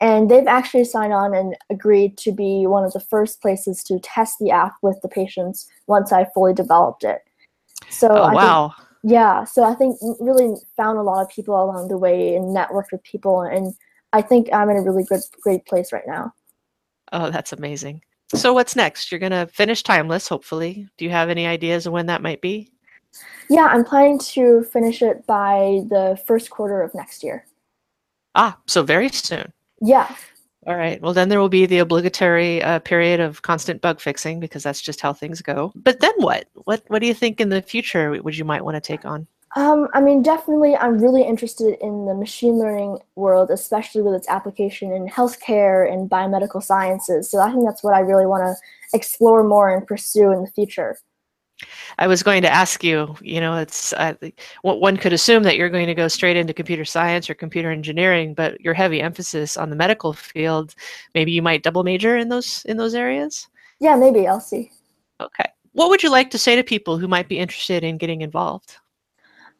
And 0.00 0.30
they've 0.30 0.46
actually 0.46 0.84
signed 0.84 1.12
on 1.12 1.34
and 1.34 1.56
agreed 1.70 2.16
to 2.18 2.32
be 2.32 2.66
one 2.66 2.84
of 2.84 2.92
the 2.92 2.98
first 2.98 3.40
places 3.40 3.84
to 3.84 4.00
test 4.00 4.38
the 4.40 4.50
app 4.50 4.72
with 4.82 5.00
the 5.02 5.08
patients 5.08 5.68
once 5.86 6.12
I 6.12 6.26
fully 6.34 6.54
developed 6.54 7.04
it. 7.04 7.20
So 7.88 8.08
oh, 8.08 8.22
I 8.22 8.34
wow. 8.34 8.74
Think, 8.76 8.88
yeah 9.02 9.44
so 9.44 9.64
i 9.64 9.74
think 9.74 9.96
really 10.20 10.54
found 10.76 10.98
a 10.98 11.02
lot 11.02 11.22
of 11.22 11.28
people 11.28 11.54
along 11.54 11.88
the 11.88 11.98
way 11.98 12.34
and 12.34 12.56
networked 12.56 12.92
with 12.92 13.02
people 13.02 13.40
and 13.42 13.74
i 14.12 14.22
think 14.22 14.48
i'm 14.52 14.70
in 14.70 14.76
a 14.76 14.82
really 14.82 15.04
good 15.04 15.20
great 15.40 15.64
place 15.66 15.92
right 15.92 16.06
now. 16.06 16.32
Oh 17.12 17.30
that's 17.30 17.52
amazing. 17.52 18.02
So 18.34 18.54
what's 18.54 18.74
next? 18.74 19.12
You're 19.12 19.20
going 19.20 19.32
to 19.32 19.46
finish 19.46 19.82
timeless 19.82 20.26
hopefully. 20.26 20.88
Do 20.96 21.04
you 21.04 21.10
have 21.10 21.28
any 21.28 21.46
ideas 21.46 21.86
of 21.86 21.92
when 21.92 22.06
that 22.06 22.22
might 22.22 22.40
be? 22.40 22.72
Yeah 23.50 23.66
i'm 23.66 23.84
planning 23.84 24.18
to 24.18 24.64
finish 24.72 25.02
it 25.02 25.26
by 25.26 25.82
the 25.90 26.18
first 26.26 26.48
quarter 26.48 26.80
of 26.80 26.94
next 26.94 27.22
year. 27.22 27.44
Ah 28.34 28.58
so 28.66 28.82
very 28.82 29.08
soon. 29.10 29.52
Yeah 29.80 30.14
all 30.66 30.76
right. 30.76 31.00
Well, 31.02 31.12
then 31.12 31.28
there 31.28 31.40
will 31.40 31.48
be 31.48 31.66
the 31.66 31.78
obligatory 31.78 32.62
uh, 32.62 32.78
period 32.80 33.18
of 33.18 33.42
constant 33.42 33.80
bug 33.80 34.00
fixing 34.00 34.38
because 34.38 34.62
that's 34.62 34.80
just 34.80 35.00
how 35.00 35.12
things 35.12 35.42
go. 35.42 35.72
But 35.74 36.00
then 36.00 36.12
what? 36.18 36.48
What 36.64 36.84
What 36.86 37.00
do 37.00 37.06
you 37.06 37.14
think 37.14 37.40
in 37.40 37.48
the 37.48 37.62
future 37.62 38.22
would 38.22 38.36
you 38.36 38.44
might 38.44 38.64
want 38.64 38.76
to 38.76 38.80
take 38.80 39.04
on? 39.04 39.26
Um, 39.54 39.88
I 39.92 40.00
mean, 40.00 40.22
definitely, 40.22 40.76
I'm 40.76 40.98
really 40.98 41.22
interested 41.22 41.76
in 41.82 42.06
the 42.06 42.14
machine 42.14 42.58
learning 42.58 42.98
world, 43.16 43.50
especially 43.50 44.00
with 44.00 44.14
its 44.14 44.28
application 44.28 44.92
in 44.92 45.06
healthcare 45.08 45.92
and 45.92 46.08
biomedical 46.08 46.62
sciences. 46.62 47.30
So 47.30 47.38
I 47.40 47.50
think 47.50 47.66
that's 47.66 47.82
what 47.82 47.94
I 47.94 48.00
really 48.00 48.24
want 48.24 48.44
to 48.44 48.96
explore 48.96 49.44
more 49.44 49.68
and 49.68 49.86
pursue 49.86 50.32
in 50.32 50.42
the 50.42 50.50
future. 50.50 50.96
I 51.98 52.06
was 52.06 52.22
going 52.22 52.42
to 52.42 52.52
ask 52.52 52.82
you, 52.82 53.14
you 53.20 53.40
know, 53.40 53.56
it's 53.56 53.92
uh, 53.94 54.14
one 54.62 54.96
could 54.96 55.12
assume 55.12 55.42
that 55.44 55.56
you're 55.56 55.68
going 55.68 55.86
to 55.86 55.94
go 55.94 56.08
straight 56.08 56.36
into 56.36 56.54
computer 56.54 56.84
science 56.84 57.28
or 57.28 57.34
computer 57.34 57.70
engineering, 57.70 58.34
but 58.34 58.60
your 58.60 58.74
heavy 58.74 59.00
emphasis 59.00 59.56
on 59.56 59.70
the 59.70 59.76
medical 59.76 60.12
field, 60.12 60.74
maybe 61.14 61.32
you 61.32 61.42
might 61.42 61.62
double 61.62 61.84
major 61.84 62.16
in 62.16 62.28
those 62.28 62.64
in 62.66 62.76
those 62.76 62.94
areas. 62.94 63.48
Yeah, 63.80 63.96
maybe 63.96 64.26
I'll 64.26 64.40
see. 64.40 64.70
Okay. 65.20 65.44
What 65.72 65.88
would 65.88 66.02
you 66.02 66.10
like 66.10 66.30
to 66.30 66.38
say 66.38 66.56
to 66.56 66.62
people 66.62 66.98
who 66.98 67.08
might 67.08 67.28
be 67.28 67.38
interested 67.38 67.82
in 67.82 67.98
getting 67.98 68.20
involved? 68.20 68.76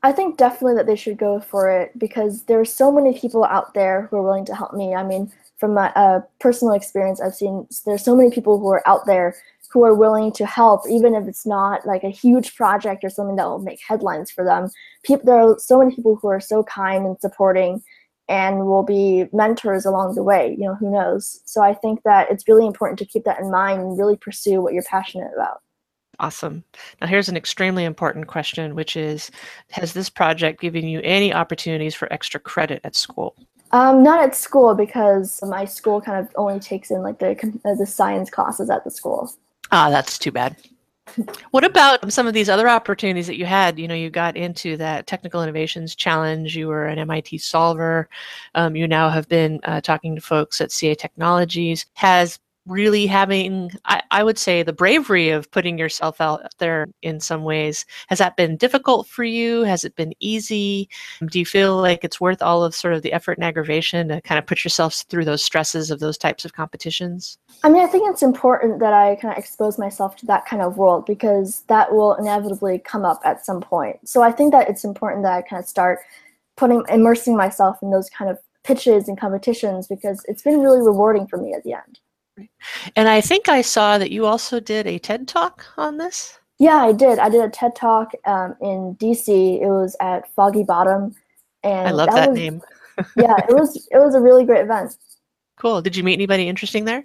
I 0.04 0.12
think 0.12 0.36
definitely 0.36 0.74
that 0.76 0.86
they 0.86 0.96
should 0.96 1.16
go 1.16 1.40
for 1.40 1.70
it 1.70 1.96
because 1.96 2.42
there 2.44 2.58
are 2.58 2.64
so 2.64 2.90
many 2.90 3.18
people 3.18 3.44
out 3.44 3.72
there 3.72 4.08
who 4.10 4.16
are 4.16 4.22
willing 4.22 4.44
to 4.46 4.54
help 4.54 4.74
me. 4.74 4.94
I 4.94 5.04
mean, 5.04 5.32
from 5.58 5.74
my 5.74 5.92
uh, 5.94 6.20
personal 6.40 6.74
experience, 6.74 7.20
I've 7.20 7.36
seen 7.36 7.68
there's 7.86 8.04
so 8.04 8.16
many 8.16 8.30
people 8.30 8.58
who 8.58 8.68
are 8.68 8.82
out 8.86 9.06
there 9.06 9.36
who 9.72 9.84
are 9.84 9.94
willing 9.94 10.32
to 10.32 10.44
help, 10.44 10.82
even 10.88 11.14
if 11.14 11.26
it's 11.26 11.46
not 11.46 11.86
like 11.86 12.04
a 12.04 12.10
huge 12.10 12.54
project 12.54 13.02
or 13.04 13.10
something 13.10 13.36
that 13.36 13.46
will 13.46 13.58
make 13.58 13.80
headlines 13.86 14.30
for 14.30 14.44
them. 14.44 14.68
People, 15.02 15.24
there 15.24 15.40
are 15.40 15.58
so 15.58 15.78
many 15.78 15.94
people 15.94 16.16
who 16.16 16.28
are 16.28 16.40
so 16.40 16.62
kind 16.64 17.06
and 17.06 17.18
supporting 17.20 17.82
and 18.28 18.66
will 18.66 18.82
be 18.82 19.26
mentors 19.32 19.84
along 19.84 20.14
the 20.14 20.22
way. 20.22 20.54
You 20.58 20.66
know, 20.66 20.74
who 20.74 20.90
knows? 20.90 21.40
So 21.44 21.62
I 21.62 21.74
think 21.74 22.02
that 22.04 22.30
it's 22.30 22.46
really 22.46 22.66
important 22.66 22.98
to 22.98 23.06
keep 23.06 23.24
that 23.24 23.40
in 23.40 23.50
mind 23.50 23.80
and 23.80 23.98
really 23.98 24.16
pursue 24.16 24.60
what 24.60 24.74
you're 24.74 24.82
passionate 24.84 25.32
about. 25.34 25.60
Awesome. 26.18 26.62
Now, 27.00 27.06
here's 27.06 27.30
an 27.30 27.36
extremely 27.36 27.84
important 27.84 28.26
question, 28.26 28.74
which 28.74 28.96
is 28.96 29.30
Has 29.70 29.94
this 29.94 30.10
project 30.10 30.60
given 30.60 30.86
you 30.86 31.00
any 31.02 31.32
opportunities 31.32 31.94
for 31.94 32.12
extra 32.12 32.38
credit 32.38 32.80
at 32.84 32.94
school? 32.94 33.34
Um, 33.72 34.02
not 34.02 34.22
at 34.22 34.36
school 34.36 34.74
because 34.74 35.40
my 35.42 35.64
school 35.64 36.02
kind 36.02 36.18
of 36.18 36.30
only 36.36 36.60
takes 36.60 36.90
in 36.90 37.02
like 37.02 37.18
the 37.18 37.58
the 37.78 37.86
science 37.86 38.28
classes 38.28 38.68
at 38.68 38.84
the 38.84 38.90
school. 38.90 39.32
Ah, 39.72 39.88
that's 39.88 40.18
too 40.18 40.30
bad. 40.30 40.56
what 41.50 41.64
about 41.64 42.12
some 42.12 42.26
of 42.26 42.34
these 42.34 42.48
other 42.48 42.68
opportunities 42.68 43.26
that 43.26 43.38
you 43.38 43.46
had? 43.46 43.78
You 43.78 43.88
know, 43.88 43.94
you 43.94 44.10
got 44.10 44.36
into 44.36 44.76
that 44.76 45.06
technical 45.06 45.42
innovations 45.42 45.94
challenge. 45.94 46.56
You 46.56 46.68
were 46.68 46.86
an 46.86 46.98
MIT 46.98 47.38
solver. 47.38 48.08
Um, 48.54 48.76
you 48.76 48.86
now 48.86 49.08
have 49.08 49.28
been 49.28 49.60
uh, 49.64 49.80
talking 49.80 50.14
to 50.14 50.20
folks 50.20 50.60
at 50.60 50.72
CA 50.72 50.94
Technologies. 50.94 51.86
Has 51.94 52.38
really 52.66 53.06
having 53.06 53.70
I, 53.84 54.02
I, 54.10 54.22
would 54.22 54.38
say 54.38 54.62
the 54.62 54.72
bravery 54.72 55.30
of 55.30 55.50
putting 55.50 55.78
yourself 55.78 56.20
out 56.20 56.42
there 56.58 56.86
in 57.02 57.18
some 57.18 57.42
ways. 57.42 57.84
Has 58.08 58.18
that 58.18 58.36
been 58.36 58.56
difficult 58.56 59.08
for 59.08 59.24
you? 59.24 59.62
Has 59.62 59.84
it 59.84 59.96
been 59.96 60.12
easy? 60.20 60.88
Um, 61.20 61.28
do 61.28 61.38
you 61.38 61.46
feel 61.46 61.76
like 61.76 62.04
it's 62.04 62.20
worth 62.20 62.40
all 62.40 62.62
of 62.62 62.74
sort 62.74 62.94
of 62.94 63.02
the 63.02 63.12
effort 63.12 63.36
and 63.38 63.44
aggravation 63.44 64.08
to 64.08 64.20
kind 64.20 64.38
of 64.38 64.46
put 64.46 64.64
yourself 64.64 65.04
through 65.08 65.24
those 65.24 65.42
stresses 65.42 65.90
of 65.90 65.98
those 65.98 66.16
types 66.16 66.44
of 66.44 66.52
competitions? 66.52 67.38
I 67.64 67.68
mean 67.68 67.82
i 67.82 67.86
think 67.86 68.08
it's 68.10 68.22
important 68.22 68.78
that 68.80 68.92
i 68.92 69.16
kind 69.16 69.32
of 69.32 69.38
expose 69.38 69.78
myself 69.78 70.16
to 70.16 70.26
that 70.26 70.46
kind 70.46 70.62
of 70.62 70.76
world 70.76 71.04
because 71.06 71.62
that 71.68 71.92
will 71.92 72.14
inevitably 72.14 72.78
come 72.78 73.04
up 73.04 73.20
at 73.24 73.44
some 73.44 73.60
point. 73.60 74.08
So 74.08 74.22
i 74.22 74.30
think 74.30 74.52
that 74.52 74.68
it's 74.68 74.84
important 74.84 75.24
that 75.24 75.32
i 75.32 75.42
kind 75.42 75.60
of 75.60 75.68
start 75.68 76.00
putting 76.56 76.84
immersing 76.88 77.36
myself 77.36 77.78
in 77.82 77.90
those 77.90 78.08
kind 78.10 78.30
of 78.30 78.38
pitches 78.62 79.08
and 79.08 79.18
competitions 79.18 79.88
because 79.88 80.24
it's 80.28 80.42
been 80.42 80.60
really 80.60 80.80
rewarding 80.80 81.26
for 81.26 81.36
me 81.36 81.52
at 81.52 81.64
the 81.64 81.72
end 81.72 81.98
and 82.96 83.08
I 83.08 83.20
think 83.20 83.48
I 83.48 83.62
saw 83.62 83.98
that 83.98 84.10
you 84.10 84.26
also 84.26 84.60
did 84.60 84.86
a 84.86 84.98
TED 84.98 85.28
talk 85.28 85.66
on 85.76 85.98
this. 85.98 86.38
Yeah, 86.58 86.76
I 86.76 86.92
did. 86.92 87.18
I 87.18 87.28
did 87.28 87.42
a 87.42 87.48
TED 87.48 87.74
talk 87.74 88.12
um, 88.24 88.54
in 88.60 88.96
DC. 89.00 89.60
It 89.60 89.66
was 89.66 89.96
at 90.00 90.32
Foggy 90.34 90.62
Bottom, 90.62 91.14
and 91.62 91.88
I 91.88 91.90
love 91.90 92.08
that, 92.08 92.14
that 92.14 92.30
was, 92.30 92.38
name. 92.38 92.62
yeah, 93.16 93.36
it 93.48 93.54
was 93.54 93.88
it 93.90 93.98
was 93.98 94.14
a 94.14 94.20
really 94.20 94.44
great 94.44 94.62
event. 94.62 94.96
Cool. 95.56 95.82
Did 95.82 95.96
you 95.96 96.04
meet 96.04 96.14
anybody 96.14 96.48
interesting 96.48 96.84
there? 96.84 97.04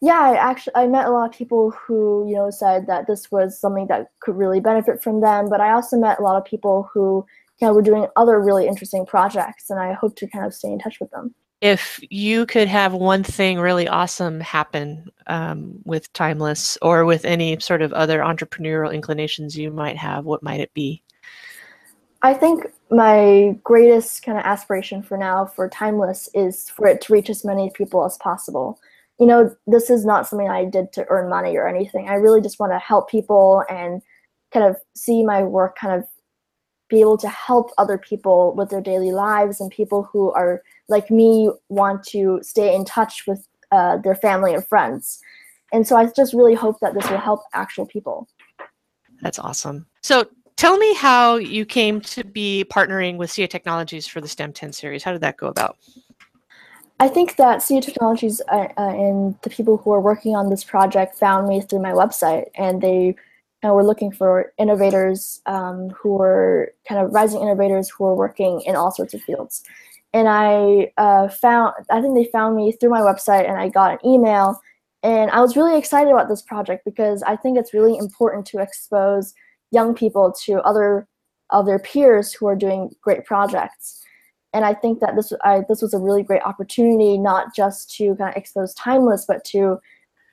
Yeah, 0.00 0.20
I 0.20 0.34
actually 0.36 0.74
I 0.76 0.86
met 0.86 1.06
a 1.06 1.10
lot 1.10 1.28
of 1.28 1.36
people 1.36 1.70
who 1.72 2.26
you 2.28 2.36
know 2.36 2.50
said 2.50 2.86
that 2.86 3.06
this 3.06 3.30
was 3.30 3.58
something 3.58 3.86
that 3.88 4.08
could 4.20 4.36
really 4.36 4.60
benefit 4.60 5.02
from 5.02 5.20
them. 5.20 5.48
But 5.48 5.60
I 5.60 5.72
also 5.72 5.98
met 5.98 6.18
a 6.18 6.22
lot 6.22 6.36
of 6.36 6.44
people 6.44 6.88
who 6.92 7.26
you 7.60 7.66
know 7.66 7.74
were 7.74 7.82
doing 7.82 8.06
other 8.16 8.40
really 8.40 8.66
interesting 8.66 9.04
projects, 9.04 9.68
and 9.70 9.78
I 9.78 9.92
hope 9.92 10.16
to 10.16 10.26
kind 10.26 10.46
of 10.46 10.54
stay 10.54 10.70
in 10.70 10.78
touch 10.78 11.00
with 11.00 11.10
them 11.10 11.34
if 11.60 12.00
you 12.08 12.46
could 12.46 12.68
have 12.68 12.94
one 12.94 13.24
thing 13.24 13.58
really 13.58 13.88
awesome 13.88 14.40
happen 14.40 15.10
um, 15.26 15.80
with 15.84 16.12
Timeless 16.12 16.78
or 16.82 17.04
with 17.04 17.24
any 17.24 17.58
sort 17.58 17.82
of 17.82 17.92
other 17.92 18.20
entrepreneurial 18.20 18.92
inclinations 18.92 19.58
you 19.58 19.70
might 19.70 19.96
have, 19.96 20.24
what 20.24 20.42
might 20.42 20.60
it 20.60 20.72
be? 20.74 21.02
I 22.22 22.34
think 22.34 22.66
my 22.90 23.56
greatest 23.64 24.22
kind 24.24 24.38
of 24.38 24.44
aspiration 24.44 25.02
for 25.02 25.16
now 25.16 25.46
for 25.46 25.68
Timeless 25.68 26.28
is 26.34 26.68
for 26.70 26.86
it 26.86 27.00
to 27.02 27.12
reach 27.12 27.30
as 27.30 27.44
many 27.44 27.70
people 27.70 28.04
as 28.04 28.16
possible. 28.18 28.78
You 29.18 29.26
know, 29.26 29.54
this 29.66 29.90
is 29.90 30.04
not 30.04 30.28
something 30.28 30.48
I 30.48 30.64
did 30.64 30.92
to 30.92 31.06
earn 31.08 31.28
money 31.28 31.56
or 31.56 31.66
anything. 31.66 32.08
I 32.08 32.14
really 32.14 32.40
just 32.40 32.60
want 32.60 32.72
to 32.72 32.78
help 32.78 33.10
people 33.10 33.64
and 33.68 34.00
kind 34.52 34.64
of 34.64 34.76
see 34.94 35.24
my 35.24 35.42
work 35.42 35.76
kind 35.76 35.94
of 35.94 36.08
be 36.88 37.00
able 37.00 37.18
to 37.18 37.28
help 37.28 37.70
other 37.78 37.98
people 37.98 38.54
with 38.54 38.70
their 38.70 38.80
daily 38.80 39.12
lives 39.12 39.60
and 39.60 39.70
people 39.70 40.04
who 40.04 40.32
are 40.32 40.62
like 40.88 41.10
me 41.10 41.50
want 41.68 42.04
to 42.04 42.40
stay 42.42 42.74
in 42.74 42.84
touch 42.84 43.26
with 43.26 43.46
uh, 43.70 43.98
their 43.98 44.14
family 44.14 44.54
and 44.54 44.66
friends. 44.66 45.20
And 45.72 45.86
so 45.86 45.96
I 45.96 46.06
just 46.16 46.32
really 46.32 46.54
hope 46.54 46.80
that 46.80 46.94
this 46.94 47.08
will 47.10 47.18
help 47.18 47.42
actual 47.52 47.86
people. 47.86 48.26
That's 49.20 49.38
awesome. 49.38 49.86
So 50.02 50.26
tell 50.56 50.78
me 50.78 50.94
how 50.94 51.36
you 51.36 51.66
came 51.66 52.00
to 52.00 52.24
be 52.24 52.64
partnering 52.70 53.16
with 53.16 53.30
CA 53.30 53.46
Technologies 53.46 54.06
for 54.06 54.20
the 54.20 54.28
STEM 54.28 54.52
10 54.52 54.72
series. 54.72 55.02
How 55.02 55.12
did 55.12 55.20
that 55.20 55.36
go 55.36 55.48
about? 55.48 55.76
I 57.00 57.08
think 57.08 57.36
that 57.36 57.62
CA 57.62 57.80
Technologies 57.80 58.40
uh, 58.50 58.68
uh, 58.76 58.88
and 58.88 59.36
the 59.42 59.50
people 59.50 59.76
who 59.76 59.92
are 59.92 60.00
working 60.00 60.34
on 60.34 60.50
this 60.50 60.64
project 60.64 61.16
found 61.16 61.46
me 61.48 61.60
through 61.60 61.82
my 61.82 61.92
website, 61.92 62.46
and 62.56 62.80
they 62.80 63.14
we're 63.62 63.82
looking 63.82 64.12
for 64.12 64.52
innovators 64.56 65.42
um, 65.46 65.90
who 65.90 66.14
were 66.14 66.72
kind 66.88 67.00
of 67.00 67.12
rising 67.12 67.42
innovators 67.42 67.90
who 67.90 68.04
are 68.04 68.14
working 68.14 68.60
in 68.62 68.76
all 68.76 68.92
sorts 68.92 69.14
of 69.14 69.22
fields 69.22 69.64
and 70.18 70.28
I 70.28 70.90
uh, 70.96 71.28
found 71.28 71.74
I 71.90 72.00
think 72.00 72.16
they 72.16 72.28
found 72.32 72.56
me 72.56 72.72
through 72.72 72.90
my 72.90 73.00
website, 73.00 73.48
and 73.48 73.56
I 73.56 73.68
got 73.68 73.92
an 73.92 73.98
email, 74.04 74.60
and 75.04 75.30
I 75.30 75.40
was 75.40 75.56
really 75.56 75.78
excited 75.78 76.10
about 76.12 76.28
this 76.28 76.42
project 76.42 76.84
because 76.84 77.22
I 77.22 77.36
think 77.36 77.56
it's 77.56 77.72
really 77.72 77.96
important 77.96 78.44
to 78.46 78.58
expose 78.58 79.32
young 79.70 79.94
people 79.94 80.34
to 80.44 80.60
other 80.62 81.06
of 81.50 81.66
their 81.66 81.78
peers 81.78 82.32
who 82.32 82.46
are 82.46 82.56
doing 82.56 82.90
great 83.00 83.24
projects. 83.24 84.02
And 84.52 84.64
I 84.64 84.74
think 84.74 84.98
that 84.98 85.14
this 85.14 85.32
I, 85.44 85.62
this 85.68 85.82
was 85.82 85.94
a 85.94 85.98
really 85.98 86.24
great 86.24 86.42
opportunity, 86.42 87.16
not 87.16 87.54
just 87.54 87.94
to 87.96 88.16
kind 88.16 88.30
of 88.30 88.36
expose 88.36 88.74
Timeless, 88.74 89.24
but 89.24 89.44
to 89.44 89.78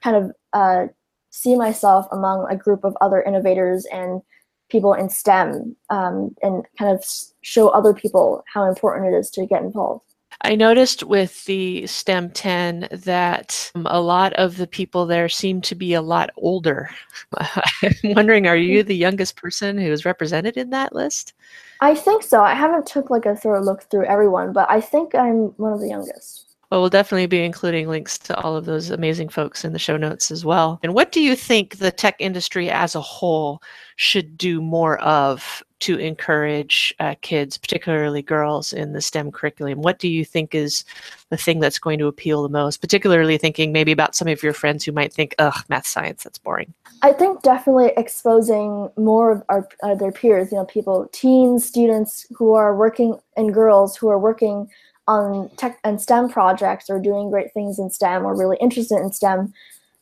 kind 0.03 0.15
of 0.15 0.31
uh, 0.53 0.87
see 1.29 1.55
myself 1.55 2.07
among 2.11 2.47
a 2.49 2.57
group 2.57 2.83
of 2.83 2.97
other 3.01 3.21
innovators 3.21 3.85
and 3.91 4.23
people 4.69 4.93
in 4.93 5.09
STEM 5.09 5.75
um, 5.89 6.35
and 6.41 6.65
kind 6.77 6.91
of 6.91 7.05
show 7.41 7.69
other 7.69 7.93
people 7.93 8.43
how 8.51 8.67
important 8.67 9.13
it 9.13 9.17
is 9.17 9.29
to 9.31 9.45
get 9.45 9.61
involved. 9.61 10.03
I 10.41 10.55
noticed 10.55 11.03
with 11.03 11.45
the 11.45 11.87
STEM 11.87 12.31
10 12.31 12.89
that 12.91 13.71
um, 13.73 13.87
a 13.89 14.01
lot 14.01 14.33
of 14.33 14.57
the 14.57 14.67
people 14.67 15.05
there 15.05 15.29
seem 15.29 15.61
to 15.61 15.75
be 15.75 15.93
a 15.93 16.01
lot 16.01 16.29
older. 16.37 16.89
I'm 17.37 17.95
wondering, 18.03 18.45
are 18.45 18.57
you 18.57 18.83
the 18.83 18.95
youngest 18.95 19.37
person 19.37 19.77
who 19.77 19.91
is 19.91 20.05
represented 20.05 20.57
in 20.57 20.71
that 20.71 20.93
list? 20.93 21.33
I 21.81 21.95
think 21.95 22.23
so. 22.23 22.41
I 22.41 22.53
haven't 22.53 22.85
took 22.85 23.09
like 23.09 23.25
a 23.25 23.35
thorough 23.35 23.63
look 23.63 23.83
through 23.83 24.05
everyone, 24.05 24.53
but 24.53 24.69
I 24.69 24.81
think 24.81 25.15
I'm 25.15 25.53
one 25.57 25.73
of 25.73 25.79
the 25.79 25.89
youngest. 25.89 26.44
Well, 26.71 26.81
we'll 26.81 26.89
definitely 26.89 27.27
be 27.27 27.43
including 27.43 27.87
links 27.87 28.17
to 28.19 28.35
all 28.41 28.55
of 28.55 28.65
those 28.65 28.89
amazing 28.89 29.29
folks 29.29 29.63
in 29.63 29.73
the 29.73 29.79
show 29.79 29.97
notes 29.97 30.31
as 30.31 30.43
well. 30.43 30.79
And 30.83 30.93
what 30.93 31.11
do 31.11 31.21
you 31.21 31.35
think 31.35 31.77
the 31.77 31.91
tech 31.91 32.15
industry 32.19 32.69
as 32.69 32.95
a 32.95 33.01
whole 33.01 33.61
should 33.97 34.37
do 34.37 34.61
more 34.61 34.99
of 34.99 35.63
to 35.81 35.97
encourage 35.99 36.93
uh, 36.99 37.15
kids, 37.21 37.57
particularly 37.57 38.21
girls, 38.21 38.73
in 38.73 38.93
the 38.93 39.01
STEM 39.01 39.31
curriculum? 39.31 39.81
What 39.81 39.99
do 39.99 40.07
you 40.07 40.25
think 40.25 40.55
is 40.55 40.83
the 41.29 41.37
thing 41.37 41.59
that's 41.59 41.77
going 41.77 41.99
to 41.99 42.07
appeal 42.07 42.41
the 42.41 42.49
most, 42.49 42.81
particularly 42.81 43.37
thinking 43.37 43.71
maybe 43.71 43.91
about 43.91 44.15
some 44.15 44.27
of 44.27 44.41
your 44.41 44.53
friends 44.53 44.83
who 44.83 44.91
might 44.91 45.13
think, 45.13 45.35
ugh, 45.37 45.63
math 45.69 45.85
science, 45.85 46.23
that's 46.23 46.39
boring? 46.39 46.73
I 47.03 47.11
think 47.11 47.43
definitely 47.43 47.91
exposing 47.97 48.89
more 48.97 49.31
of 49.31 49.43
our, 49.49 49.67
uh, 49.83 49.95
their 49.95 50.11
peers, 50.11 50.51
you 50.51 50.57
know, 50.57 50.65
people, 50.65 51.07
teens, 51.11 51.65
students 51.65 52.25
who 52.35 52.53
are 52.53 52.75
working, 52.75 53.19
and 53.37 53.53
girls 53.53 53.95
who 53.95 54.09
are 54.09 54.19
working 54.19 54.69
on 55.07 55.49
tech 55.57 55.79
and 55.83 56.01
STEM 56.01 56.29
projects 56.29 56.89
or 56.89 56.99
doing 56.99 57.29
great 57.29 57.53
things 57.53 57.77
in 57.77 57.89
STEM 57.89 58.25
or 58.25 58.35
really 58.35 58.57
interested 58.59 58.97
in 58.97 59.11
STEM. 59.11 59.53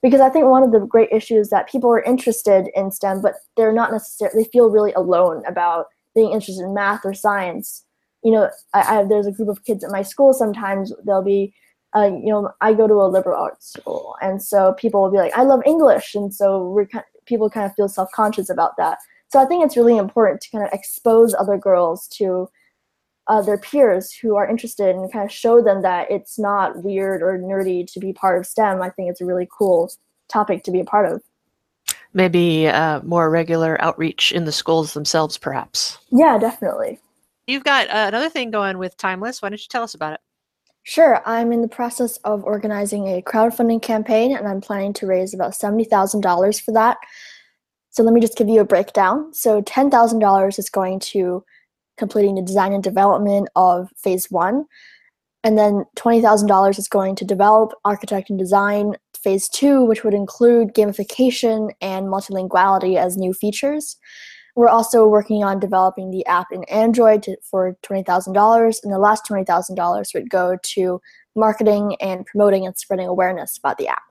Because 0.02 0.22
I 0.22 0.30
think 0.30 0.46
one 0.46 0.63
of 0.63 0.72
the 0.72 0.80
great 0.80 1.10
issues 1.12 1.50
that 1.50 1.70
people 1.70 1.89
are 1.89 2.04
interested 2.04 2.70
in 2.76 2.92
STEM, 2.92 3.22
but 3.22 3.36
they're 3.56 3.74
not 3.74 3.92
necessarily, 3.92 4.44
they 4.44 4.50
feel 4.50 4.70
really 4.70 4.94
alone 4.94 5.44
about 5.46 5.88
being 6.13 6.32
interested 6.32 6.63
in 6.63 6.74
math 6.74 7.06
or 7.06 7.13
science. 7.13 7.86
You 8.22 8.32
know, 8.32 8.50
I, 8.74 9.00
I 9.00 9.04
there's 9.04 9.28
a 9.28 9.32
group 9.32 9.50
of 9.50 9.63
kids 9.63 9.84
at 9.84 9.92
my 9.92 10.02
school 10.02 10.34
sometimes, 10.34 10.92
they'll 11.06 11.24
be, 11.24 11.54
uh, 11.96 12.08
you 12.08 12.32
know, 12.32 12.52
I 12.62 12.74
go 12.74 12.88
to 12.88 12.94
a 12.96 13.08
liberal 13.08 13.42
arts 13.42 13.74
school. 13.74 14.16
And 14.22 14.42
so 14.42 14.74
people 14.74 15.02
will 15.02 15.12
be 15.12 15.18
like, 15.18 15.38
I 15.38 15.44
love 15.44 15.62
English. 15.66 16.16
And 16.16 16.34
so 16.34 16.68
we're, 16.70 16.88
kind, 16.88 17.06
people 17.26 17.50
kind 17.50 17.66
of 17.66 17.76
feel 17.76 17.88
self 17.88 18.12
conscious 18.12 18.50
about 18.50 18.76
that. 18.78 19.00
So 19.30 19.39
I 19.39 19.46
think 19.46 19.66
it's 19.66 19.78
really 19.78 19.98
important 19.98 20.42
to 20.42 20.50
kind 20.52 20.63
of 20.66 20.72
expose 20.74 21.34
other 21.34 21.58
girls 21.58 22.08
to 22.10 22.50
uh, 23.28 23.42
their 23.42 23.58
peers 23.58 24.12
who 24.12 24.36
are 24.36 24.48
interested 24.48 24.96
and 24.96 25.12
kind 25.12 25.26
of 25.26 25.32
show 25.32 25.62
them 25.62 25.82
that 25.82 26.12
it's 26.12 26.38
not 26.38 26.84
weird 26.84 27.22
or 27.22 27.38
nerdy 27.38 27.92
to 27.94 28.00
be 28.00 28.14
part 28.14 28.38
of 28.38 28.46
STEM. 28.46 28.82
I 28.82 28.90
think 28.90 29.10
it's 29.10 29.22
a 29.22 29.26
really 29.26 29.48
cool 29.58 29.92
topic 30.28 30.64
to 30.64 30.72
be 30.72 30.80
a 30.80 30.86
part 30.86 31.12
of. 31.12 31.22
maybe 32.14 32.68
uh, 32.68 33.02
more 33.02 33.30
regular 33.30 33.82
outreach 33.82 34.32
in 34.32 34.46
the 34.46 34.52
schools 34.52 34.94
themselves, 34.94 35.38
perhaps. 35.38 35.98
Yeah, 36.12 36.38
definitely. 36.38 37.00
You've 37.48 37.64
got 37.64 37.90
uh, 37.90 38.06
another 38.08 38.30
thing 38.30 38.52
going 38.52 38.78
with 38.78 38.98
Timeless. 38.98 39.42
Why 39.42 39.50
don't 39.50 39.60
you 39.60 39.68
tell 39.70 39.84
us 39.84 39.96
about 39.96 40.14
it? 40.14 40.20
Sure, 40.84 41.22
I'm 41.26 41.54
in 41.54 41.62
the 41.62 41.68
process 41.70 42.18
of 42.18 42.44
organizing 42.44 43.08
a 43.08 43.22
crowdfunding 43.22 43.82
campaign 43.82 44.36
and 44.36 44.48
I'm 44.48 44.60
planning 44.60 44.92
to 44.94 45.08
raise 45.08 45.34
about 45.34 45.54
$70,000 45.54 46.62
for 46.62 46.74
that. 46.74 46.98
So 47.92 48.04
let 48.04 48.14
me 48.14 48.20
just 48.20 48.38
give 48.38 48.50
you 48.50 48.60
a 48.60 48.66
breakdown. 48.66 49.34
So 49.34 49.62
$10,000 49.62 50.60
is 50.60 50.70
going 50.70 51.00
to 51.00 51.44
completing 51.97 52.36
the 52.36 52.41
design 52.41 52.73
and 52.73 52.84
development 52.84 53.49
of 53.56 53.89
phase 53.97 54.29
one. 54.32 54.65
And 55.43 55.58
then 55.58 55.84
$20,000 55.97 56.79
is 56.79 56.88
going 56.88 57.15
to 57.15 57.25
develop, 57.25 57.73
architect, 57.84 58.29
and 58.29 58.39
design 58.39 58.95
phase 59.21 59.49
two, 59.49 59.84
which 59.84 60.03
would 60.03 60.13
include 60.13 60.73
gamification 60.73 61.71
and 61.82 62.08
multilinguality 62.08 62.97
as 62.97 63.17
new 63.17 63.34
features. 63.34 63.97
We're 64.56 64.69
also 64.69 65.08
working 65.08 65.43
on 65.43 65.60
developing 65.60 66.12
the 66.12 66.25
app 66.27 66.47
in 66.51 66.63
Android 66.65 67.23
to, 67.23 67.38
for 67.43 67.75
$20,000, 67.84 68.84
and 68.84 68.93
the 68.93 68.99
last 68.99 69.25
$20,000 69.27 70.13
would 70.13 70.29
go 70.29 70.58
to 70.62 71.01
marketing 71.36 71.95
and 71.99 72.25
promoting 72.25 72.65
and 72.65 72.77
spreading 72.77 73.08
awareness 73.08 73.58
about 73.58 73.77
the 73.77 73.88
app. 73.88 74.03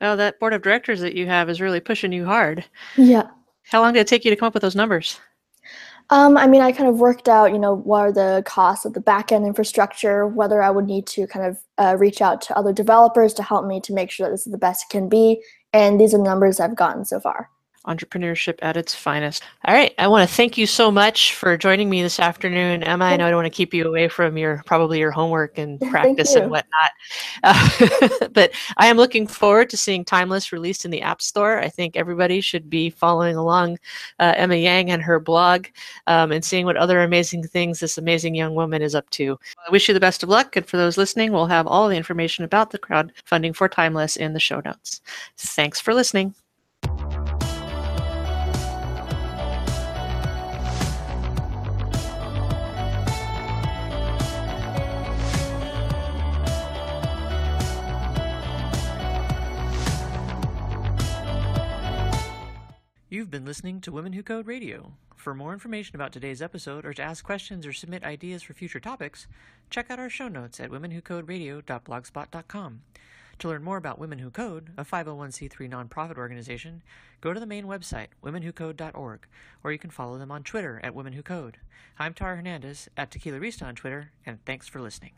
Well, 0.00 0.16
that 0.16 0.38
board 0.38 0.52
of 0.52 0.62
directors 0.62 1.00
that 1.00 1.14
you 1.14 1.26
have 1.26 1.48
is 1.50 1.60
really 1.60 1.80
pushing 1.80 2.12
you 2.12 2.24
hard. 2.24 2.64
Yeah. 2.96 3.28
How 3.64 3.80
long 3.80 3.94
did 3.94 4.00
it 4.00 4.06
take 4.06 4.24
you 4.24 4.30
to 4.30 4.36
come 4.36 4.46
up 4.46 4.54
with 4.54 4.62
those 4.62 4.76
numbers? 4.76 5.18
Um, 6.12 6.36
I 6.36 6.48
mean, 6.48 6.60
I 6.60 6.72
kind 6.72 6.88
of 6.88 6.98
worked 6.98 7.28
out, 7.28 7.52
you 7.52 7.58
know, 7.58 7.76
what 7.76 8.00
are 8.00 8.12
the 8.12 8.42
costs 8.44 8.84
of 8.84 8.94
the 8.94 9.00
backend 9.00 9.46
infrastructure, 9.46 10.26
whether 10.26 10.60
I 10.60 10.68
would 10.68 10.86
need 10.86 11.06
to 11.08 11.26
kind 11.28 11.46
of 11.46 11.58
uh, 11.78 11.96
reach 11.96 12.20
out 12.20 12.42
to 12.42 12.58
other 12.58 12.72
developers 12.72 13.32
to 13.34 13.44
help 13.44 13.64
me 13.64 13.80
to 13.82 13.92
make 13.92 14.10
sure 14.10 14.26
that 14.26 14.32
this 14.32 14.44
is 14.44 14.50
the 14.50 14.58
best 14.58 14.86
it 14.88 14.92
can 14.92 15.08
be. 15.08 15.40
And 15.72 16.00
these 16.00 16.12
are 16.12 16.18
the 16.18 16.24
numbers 16.24 16.58
I've 16.58 16.74
gotten 16.74 17.04
so 17.04 17.20
far 17.20 17.48
entrepreneurship 17.86 18.58
at 18.60 18.76
its 18.76 18.94
finest. 18.94 19.42
All 19.64 19.74
right. 19.74 19.94
I 19.98 20.06
want 20.06 20.28
to 20.28 20.34
thank 20.34 20.58
you 20.58 20.66
so 20.66 20.90
much 20.90 21.34
for 21.34 21.56
joining 21.56 21.88
me 21.88 22.02
this 22.02 22.20
afternoon, 22.20 22.82
Emma. 22.82 23.06
I 23.06 23.16
know 23.16 23.26
I 23.26 23.30
don't 23.30 23.38
want 23.38 23.46
to 23.46 23.56
keep 23.56 23.72
you 23.72 23.88
away 23.88 24.08
from 24.08 24.36
your 24.36 24.62
probably 24.66 24.98
your 24.98 25.10
homework 25.10 25.56
and 25.56 25.80
practice 25.90 26.34
and 26.34 26.50
whatnot. 26.50 26.90
Uh, 27.42 28.28
but 28.32 28.52
I 28.76 28.86
am 28.88 28.98
looking 28.98 29.26
forward 29.26 29.70
to 29.70 29.76
seeing 29.78 30.04
Timeless 30.04 30.52
released 30.52 30.84
in 30.84 30.90
the 30.90 31.00
App 31.00 31.22
Store. 31.22 31.58
I 31.58 31.68
think 31.68 31.96
everybody 31.96 32.42
should 32.42 32.68
be 32.68 32.90
following 32.90 33.36
along 33.36 33.78
uh, 34.18 34.34
Emma 34.36 34.56
Yang 34.56 34.90
and 34.90 35.02
her 35.02 35.18
blog 35.18 35.66
um, 36.06 36.32
and 36.32 36.44
seeing 36.44 36.66
what 36.66 36.76
other 36.76 37.00
amazing 37.00 37.44
things 37.44 37.80
this 37.80 37.96
amazing 37.96 38.34
young 38.34 38.54
woman 38.54 38.82
is 38.82 38.94
up 38.94 39.08
to. 39.10 39.38
I 39.66 39.70
wish 39.70 39.88
you 39.88 39.94
the 39.94 40.00
best 40.00 40.22
of 40.22 40.28
luck. 40.28 40.54
And 40.54 40.66
for 40.66 40.76
those 40.76 40.98
listening, 40.98 41.32
we'll 41.32 41.46
have 41.46 41.66
all 41.66 41.88
the 41.88 41.96
information 41.96 42.44
about 42.44 42.70
the 42.70 42.78
crowdfunding 42.78 43.56
for 43.56 43.70
Timeless 43.70 44.16
in 44.16 44.34
the 44.34 44.40
show 44.40 44.60
notes. 44.64 45.00
Thanks 45.38 45.80
for 45.80 45.94
listening. 45.94 46.34
You've 63.30 63.42
been 63.42 63.46
listening 63.46 63.80
to 63.82 63.92
Women 63.92 64.14
Who 64.14 64.24
Code 64.24 64.48
Radio. 64.48 64.94
For 65.14 65.36
more 65.36 65.52
information 65.52 65.94
about 65.94 66.12
today's 66.12 66.42
episode 66.42 66.84
or 66.84 66.92
to 66.92 67.02
ask 67.02 67.24
questions 67.24 67.64
or 67.64 67.72
submit 67.72 68.02
ideas 68.02 68.42
for 68.42 68.54
future 68.54 68.80
topics, 68.80 69.28
check 69.70 69.88
out 69.88 70.00
our 70.00 70.10
show 70.10 70.26
notes 70.26 70.58
at 70.58 70.72
womenwhocoderadio.blogspot.com. 70.72 72.80
To 73.38 73.48
learn 73.48 73.62
more 73.62 73.76
about 73.76 74.00
Women 74.00 74.18
Who 74.18 74.30
Code, 74.30 74.72
a 74.76 74.84
501c3 74.84 75.70
nonprofit 75.70 76.18
organization, 76.18 76.82
go 77.20 77.32
to 77.32 77.38
the 77.38 77.46
main 77.46 77.66
website, 77.66 78.08
womenwhocode.org, 78.24 79.20
or 79.62 79.70
you 79.70 79.78
can 79.78 79.90
follow 79.90 80.18
them 80.18 80.32
on 80.32 80.42
Twitter 80.42 80.80
at 80.82 80.96
Women 80.96 81.12
Who 81.12 81.22
Code. 81.22 81.58
I'm 82.00 82.14
Tara 82.14 82.34
Hernandez 82.34 82.88
at 82.96 83.12
Tequila 83.12 83.38
Rista 83.38 83.64
on 83.64 83.76
Twitter, 83.76 84.10
and 84.26 84.44
thanks 84.44 84.66
for 84.66 84.80
listening. 84.80 85.12